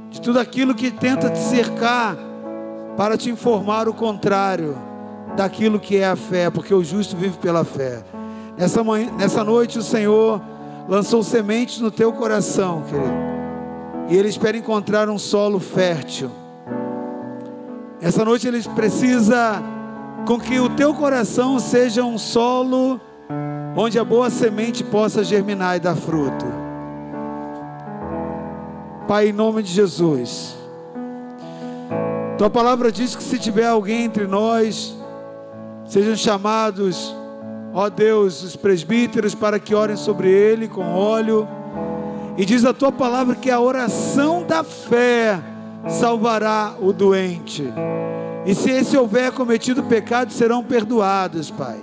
de 0.09 0.21
tudo 0.21 0.39
aquilo 0.39 0.73
que 0.73 0.93
tenta 0.93 1.29
te 1.29 1.41
cercar 1.41 2.17
para 2.97 3.19
te 3.19 3.29
informar 3.29 3.89
o 3.89 3.93
contrário 3.93 4.79
daquilo 5.37 5.81
que 5.81 5.97
é 5.97 6.07
a 6.07 6.15
fé, 6.15 6.49
porque 6.49 6.73
o 6.73 6.85
justo 6.85 7.17
vive 7.17 7.39
pela 7.39 7.65
fé. 7.65 8.05
Nessa, 8.57 8.85
manhã, 8.85 9.11
nessa 9.19 9.43
noite 9.43 9.81
o 9.81 9.83
Senhor 9.83 10.41
lançou 10.88 11.22
sementes 11.22 11.81
no 11.81 11.90
teu 11.90 12.12
coração, 12.12 12.83
querido. 12.83 13.27
E 14.09 14.16
Ele 14.16 14.29
espera 14.29 14.57
encontrar 14.57 15.09
um 15.09 15.18
solo 15.18 15.59
fértil. 15.59 16.31
Essa 18.01 18.25
noite 18.25 18.46
Ele 18.46 18.62
precisa 18.75 19.62
com 20.27 20.38
que 20.38 20.59
o 20.61 20.70
teu 20.70 20.94
coração 20.94 21.59
seja 21.59 22.05
um 22.05 22.18
solo 22.18 23.01
onde 23.77 23.99
a 23.99 24.05
boa 24.05 24.31
semente 24.31 24.83
possa 24.83 25.22
germinar 25.22 25.77
e 25.77 25.81
dar 25.81 25.96
fruto. 25.96 26.46
Pai, 29.07 29.29
em 29.29 29.33
nome 29.33 29.62
de 29.62 29.70
Jesus. 29.70 30.57
Tua 32.38 32.51
palavra 32.51 32.90
diz 32.90 33.14
que 33.14 33.22
se 33.22 33.38
tiver 33.38 33.66
alguém 33.66 34.05
entre 34.05 34.27
nós, 34.27 34.96
sejam 35.87 36.16
chamados, 36.16 37.14
ó 37.77 37.91
Deus, 37.91 38.43
os 38.43 38.57
presbíteros 38.57 39.35
para 39.35 39.61
que 39.61 39.75
orem 39.75 39.97
sobre 39.97 40.31
ele 40.31 40.67
com 40.67 40.95
óleo. 40.95 41.47
E 42.39 42.45
diz 42.47 42.65
a 42.65 42.73
tua 42.73 42.91
palavra 42.91 43.35
que 43.35 43.51
a 43.51 43.61
oração 43.61 44.47
da 44.47 44.65
fé 44.65 45.39
salvará 45.87 46.75
o 46.81 46.91
doente. 46.91 47.65
E 48.47 48.55
se 48.55 48.71
esse 48.71 48.97
houver 48.97 49.31
cometido 49.31 49.83
pecado, 49.83 50.33
serão 50.33 50.65
perdoados, 50.65 51.51
Pai. 51.51 51.77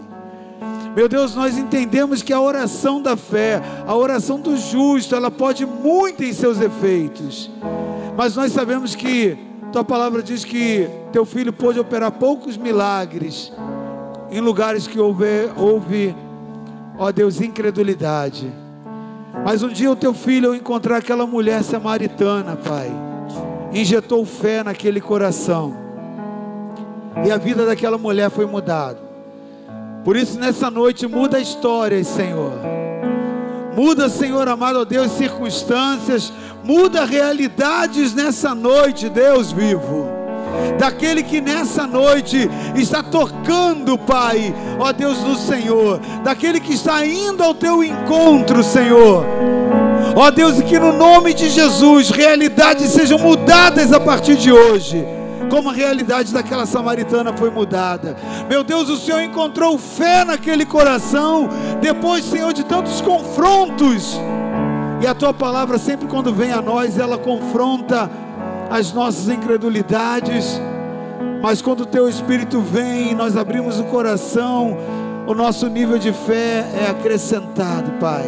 Meu 0.95 1.07
Deus, 1.07 1.35
nós 1.35 1.59
entendemos 1.59 2.23
que 2.23 2.33
a 2.33 2.41
oração 2.41 2.99
da 2.99 3.15
fé, 3.15 3.61
a 3.85 3.95
oração 3.95 4.39
do 4.39 4.57
justo, 4.57 5.15
ela 5.15 5.29
pode 5.29 5.63
muito 5.63 6.23
em 6.23 6.33
seus 6.33 6.59
efeitos. 6.59 7.51
Mas 8.17 8.35
nós 8.35 8.51
sabemos 8.51 8.95
que 8.95 9.37
tua 9.71 9.83
palavra 9.83 10.23
diz 10.23 10.43
que 10.43 10.89
teu 11.11 11.23
filho 11.23 11.53
pôde 11.53 11.79
operar 11.79 12.13
poucos 12.13 12.57
milagres 12.57 13.51
em 14.31 14.39
lugares 14.39 14.87
que 14.87 14.99
houve, 14.99 15.49
houve 15.55 16.15
ó 16.97 17.11
Deus, 17.11 17.41
incredulidade. 17.41 18.51
Mas 19.45 19.63
um 19.63 19.69
dia 19.69 19.91
o 19.91 19.95
teu 19.95 20.13
filho, 20.13 20.49
ao 20.49 20.55
encontrar 20.55 20.97
aquela 20.97 21.25
mulher 21.25 21.63
samaritana, 21.63 22.55
Pai, 22.55 22.91
injetou 23.73 24.25
fé 24.25 24.63
naquele 24.63 25.01
coração. 25.01 25.75
E 27.25 27.31
a 27.31 27.37
vida 27.37 27.65
daquela 27.65 27.97
mulher 27.97 28.29
foi 28.29 28.45
mudada. 28.45 28.99
Por 30.03 30.15
isso, 30.15 30.39
nessa 30.39 30.69
noite, 30.69 31.07
muda 31.07 31.39
histórias, 31.39 32.07
Senhor. 32.07 32.53
Muda, 33.75 34.09
Senhor 34.09 34.47
amado, 34.47 34.79
ó 34.79 34.85
Deus, 34.85 35.11
circunstâncias. 35.13 36.31
Muda 36.63 37.05
realidades 37.05 38.13
nessa 38.13 38.53
noite, 38.53 39.09
Deus 39.09 39.51
vivo. 39.51 40.22
Daquele 40.77 41.23
que 41.23 41.41
nessa 41.41 41.85
noite 41.85 42.49
está 42.75 43.01
tocando, 43.01 43.97
Pai, 43.97 44.53
ó 44.79 44.91
Deus 44.91 45.19
do 45.19 45.35
Senhor. 45.35 45.99
Daquele 46.23 46.59
que 46.59 46.73
está 46.73 47.05
indo 47.05 47.43
ao 47.43 47.53
teu 47.53 47.83
encontro, 47.83 48.63
Senhor. 48.63 49.25
Ó 50.15 50.29
Deus, 50.31 50.59
e 50.59 50.63
que 50.63 50.77
no 50.77 50.93
nome 50.93 51.33
de 51.33 51.49
Jesus 51.49 52.09
realidades 52.09 52.91
sejam 52.91 53.17
mudadas 53.17 53.91
a 53.91 53.99
partir 53.99 54.35
de 54.35 54.51
hoje 54.51 55.05
como 55.49 55.69
a 55.69 55.73
realidade 55.73 56.33
daquela 56.33 56.65
samaritana 56.65 57.31
foi 57.31 57.51
mudada. 57.51 58.15
Meu 58.49 58.63
Deus, 58.63 58.89
o 58.89 58.97
Senhor 58.97 59.21
encontrou 59.21 59.77
fé 59.77 60.25
naquele 60.25 60.65
coração, 60.65 61.47
depois, 61.79 62.25
Senhor, 62.25 62.51
de 62.53 62.63
tantos 62.63 63.01
confrontos. 63.01 64.19
E 64.99 65.05
a 65.05 65.13
tua 65.13 65.31
palavra, 65.31 65.77
sempre 65.77 66.07
quando 66.07 66.33
vem 66.33 66.51
a 66.51 66.59
nós, 66.59 66.97
ela 66.97 67.19
confronta 67.19 68.09
as 68.69 68.93
nossas 68.93 69.29
incredulidades. 69.29 70.59
Mas 71.41 71.61
quando 71.61 71.81
o 71.81 71.85
teu 71.85 72.07
Espírito 72.07 72.61
vem 72.61 73.13
nós 73.13 73.35
abrimos 73.35 73.79
o 73.79 73.83
coração, 73.85 74.77
o 75.27 75.33
nosso 75.33 75.67
nível 75.67 75.97
de 75.97 76.11
fé 76.11 76.65
é 76.73 76.89
acrescentado, 76.89 77.91
Pai. 77.99 78.25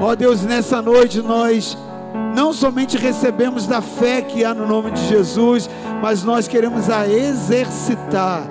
Ó 0.00 0.14
Deus, 0.14 0.42
nessa 0.42 0.82
noite 0.82 1.20
nós 1.20 1.76
não 2.34 2.52
somente 2.52 2.96
recebemos 2.96 3.66
da 3.66 3.80
fé 3.80 4.22
que 4.22 4.44
há 4.44 4.54
no 4.54 4.66
nome 4.66 4.90
de 4.90 5.06
Jesus, 5.06 5.68
mas 6.00 6.24
nós 6.24 6.48
queremos 6.48 6.88
a 6.88 7.06
exercitar. 7.06 8.46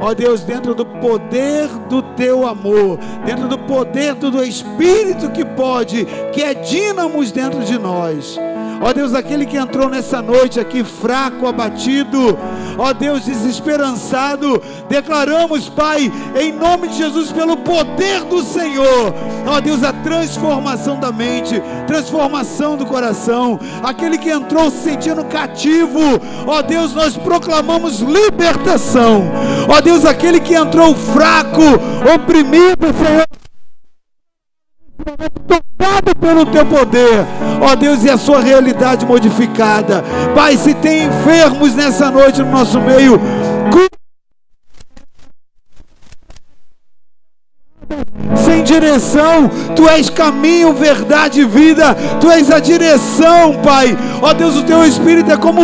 Ó 0.00 0.14
Deus, 0.14 0.42
dentro 0.42 0.74
do 0.74 0.86
poder 0.86 1.68
do 1.88 2.02
teu 2.02 2.46
amor, 2.46 2.98
dentro 3.24 3.48
do 3.48 3.58
poder 3.58 4.14
do 4.14 4.42
Espírito 4.44 5.30
que 5.30 5.44
pode, 5.44 6.06
que 6.32 6.42
é 6.42 6.54
dínamos 6.54 7.32
dentro 7.32 7.60
de 7.64 7.78
nós. 7.78 8.38
Ó 8.80 8.92
Deus, 8.92 9.12
aquele 9.12 9.44
que 9.44 9.56
entrou 9.56 9.88
nessa 9.88 10.22
noite 10.22 10.60
aqui 10.60 10.84
fraco, 10.84 11.46
abatido, 11.46 12.38
ó 12.78 12.92
Deus, 12.92 13.24
desesperançado, 13.24 14.62
declaramos, 14.88 15.68
Pai, 15.68 16.12
em 16.38 16.52
nome 16.52 16.88
de 16.88 16.98
Jesus, 16.98 17.32
pelo 17.32 17.56
poder 17.56 18.24
do 18.24 18.42
Senhor, 18.42 19.14
ó 19.46 19.60
Deus, 19.60 19.82
a 19.82 19.92
transformação 19.92 21.00
da 21.00 21.10
mente, 21.10 21.60
transformação 21.86 22.76
do 22.76 22.86
coração. 22.86 23.58
Aquele 23.82 24.16
que 24.16 24.30
entrou 24.30 24.70
se 24.70 24.88
sentindo 24.88 25.24
cativo, 25.24 26.00
ó 26.46 26.62
Deus, 26.62 26.94
nós 26.94 27.16
proclamamos 27.16 28.00
libertação. 28.00 29.24
Ó 29.68 29.80
Deus, 29.80 30.04
aquele 30.04 30.40
que 30.40 30.54
entrou 30.54 30.94
fraco, 30.94 31.62
oprimido, 32.14 32.86
Senhor 32.94 33.27
tocado 35.78 36.14
pelo 36.16 36.44
teu 36.46 36.66
poder, 36.66 37.24
ó 37.60 37.74
Deus, 37.74 38.04
e 38.04 38.10
a 38.10 38.18
sua 38.18 38.40
realidade 38.40 39.06
modificada. 39.06 40.04
Pai, 40.34 40.56
se 40.56 40.74
tem 40.74 41.04
enfermos 41.04 41.74
nessa 41.74 42.10
noite 42.10 42.42
no 42.42 42.50
nosso 42.50 42.80
meio, 42.80 43.20
sem 48.44 48.62
direção, 48.62 49.48
tu 49.74 49.88
és 49.88 50.10
caminho, 50.10 50.74
verdade 50.74 51.40
e 51.40 51.44
vida, 51.44 51.94
tu 52.20 52.30
és 52.30 52.50
a 52.50 52.58
direção, 52.58 53.54
Pai. 53.62 53.96
Ó 54.20 54.32
Deus, 54.34 54.56
o 54.56 54.64
teu 54.64 54.84
espírito 54.84 55.30
é 55.30 55.36
como 55.36 55.62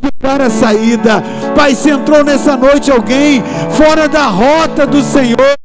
encontrar 0.00 0.40
a 0.40 0.50
saída. 0.50 1.22
Pai, 1.54 1.74
se 1.74 1.90
entrou 1.90 2.24
nessa 2.24 2.56
noite 2.56 2.90
alguém 2.90 3.42
fora 3.70 4.08
da 4.08 4.26
rota 4.26 4.86
do 4.86 5.02
Senhor, 5.02 5.56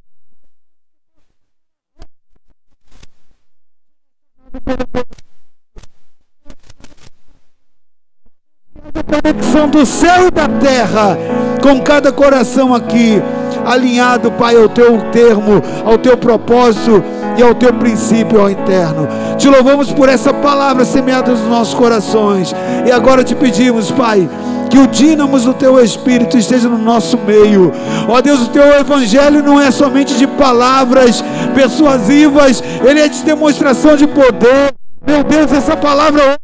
conexão 9.22 9.70
do 9.70 9.86
céu 9.86 10.28
e 10.28 10.32
da 10.32 10.48
terra 10.48 11.18
com 11.62 11.82
cada 11.82 12.12
coração 12.12 12.74
aqui 12.74 13.22
alinhado, 13.66 14.32
Pai, 14.32 14.56
ao 14.56 14.68
teu 14.68 15.00
termo, 15.12 15.62
ao 15.86 15.98
teu 15.98 16.18
propósito 16.18 17.04
e 17.38 17.44
ao 17.44 17.56
teu 17.56 17.74
princípio, 17.74 18.40
ao 18.40 18.50
eterno. 18.50 19.08
Te 19.38 19.48
louvamos 19.48 19.92
por 19.92 20.10
essa 20.10 20.34
palavra 20.34 20.86
semeada 20.86 21.32
nos 21.32 21.48
nossos 21.48 21.74
corações. 21.74 22.54
E 22.86 22.92
agora 22.92 23.24
te 23.24 23.36
pedimos, 23.36 23.92
Pai, 23.92 24.30
que 24.70 24.78
o 24.78 24.88
dínamo 24.88 25.40
do 25.40 25.54
teu 25.54 25.84
espírito 25.84 26.38
esteja 26.38 26.68
no 26.68 26.78
nosso 26.78 27.18
meio. 27.18 27.72
Ó 28.08 28.22
Deus, 28.22 28.42
o 28.42 28.50
teu 28.50 28.74
evangelho 28.74 29.44
não 29.44 29.60
é 29.62 29.72
somente 29.72 30.16
de 30.16 30.28
palavras 30.28 31.24
persuasivas, 31.54 32.64
ele 32.84 33.00
é 33.00 33.08
de 33.08 33.24
demonstração 33.24 33.96
de 33.96 34.08
poder. 34.08 34.74
Meu 35.06 35.24
Deus, 35.24 35.52
essa 35.52 35.76
palavra 35.76 36.38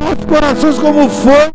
nossos 0.00 0.24
corações 0.24 0.78
como 0.78 1.08
fogo 1.08 1.52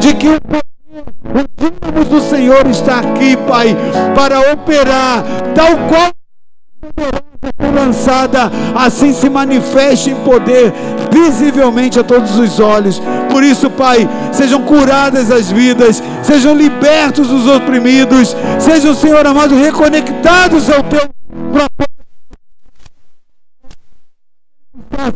de 0.00 0.14
que 0.14 0.28
o 0.28 0.40
dínamo 1.56 2.04
do 2.04 2.20
Senhor 2.20 2.66
está 2.66 2.98
aqui, 2.98 3.36
Pai, 3.36 3.76
para 4.14 4.52
operar, 4.52 5.24
tal 5.54 5.76
qual 5.88 6.10
foi 7.60 7.70
lançada, 7.70 8.50
assim 8.74 9.12
se 9.12 9.28
manifeste 9.28 10.10
em 10.10 10.16
poder 10.16 10.72
visivelmente 11.10 11.98
a 11.98 12.04
todos 12.04 12.36
os 12.38 12.60
olhos. 12.60 13.00
Por 13.30 13.42
isso, 13.42 13.70
Pai, 13.70 14.08
sejam 14.32 14.62
curadas 14.62 15.30
as 15.30 15.50
vidas, 15.50 16.02
sejam 16.22 16.54
libertos 16.54 17.30
os 17.30 17.46
oprimidos, 17.46 18.36
sejam, 18.58 18.94
Senhor 18.94 19.26
amado, 19.26 19.54
reconectados 19.54 20.70
ao 20.70 20.82
teu 20.84 21.08
propósito. 21.52 21.97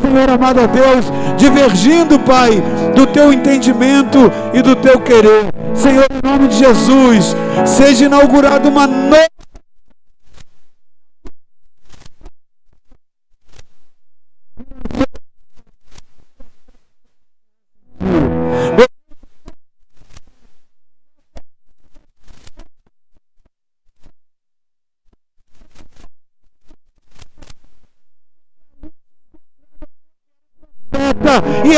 Senhor 0.01 0.31
amado 0.31 0.61
a 0.61 0.67
Deus, 0.67 1.07
divergindo, 1.37 2.19
Pai, 2.21 2.63
do 2.95 3.07
teu 3.07 3.33
entendimento 3.33 4.19
e 4.53 4.63
do 4.63 4.77
teu 4.77 5.01
querer. 5.01 5.47
Senhor, 5.75 6.07
em 6.11 6.29
nome 6.29 6.49
de 6.49 6.57
Jesus, 6.57 7.37
seja 7.65 8.07
inaugurada 8.07 8.69
uma 8.69 8.87
nova 8.87 9.42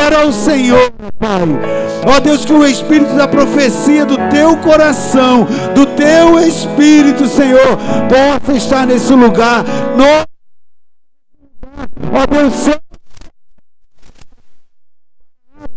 e 0.04 0.06
era 0.06 0.26
o 0.26 0.32
Senhor, 0.32 0.92
Pai. 1.18 1.40
Ó 2.06 2.20
Deus, 2.20 2.44
que 2.44 2.52
o 2.52 2.66
espírito 2.66 3.14
da 3.14 3.26
profecia 3.26 4.04
do 4.04 4.16
teu 4.28 4.56
coração, 4.58 5.46
do 5.74 5.86
teu 5.86 6.38
espírito, 6.38 7.26
Senhor, 7.26 7.78
possa 8.08 8.52
estar 8.52 8.86
nesse 8.86 9.12
lugar. 9.14 9.64
No... 9.96 10.04
Ó 12.12 12.26
Deus, 12.26 12.70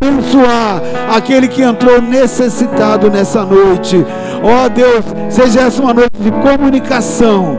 abençoar 0.02 0.82
aquele 1.16 1.48
que 1.48 1.62
entrou 1.62 2.02
necessitado 2.02 3.10
nessa 3.10 3.46
noite. 3.46 4.06
Ó 4.44 4.68
Deus, 4.68 5.06
seja 5.30 5.62
essa 5.62 5.82
uma 5.82 5.94
noite 5.94 6.20
de 6.20 6.32
comunicação, 6.32 7.58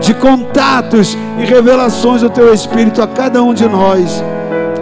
de 0.00 0.12
contatos 0.14 1.16
e 1.38 1.44
revelações 1.44 2.22
do 2.22 2.30
teu 2.30 2.52
Espírito 2.52 3.00
a 3.00 3.06
cada 3.06 3.42
um 3.42 3.54
de 3.54 3.66
nós 3.68 4.22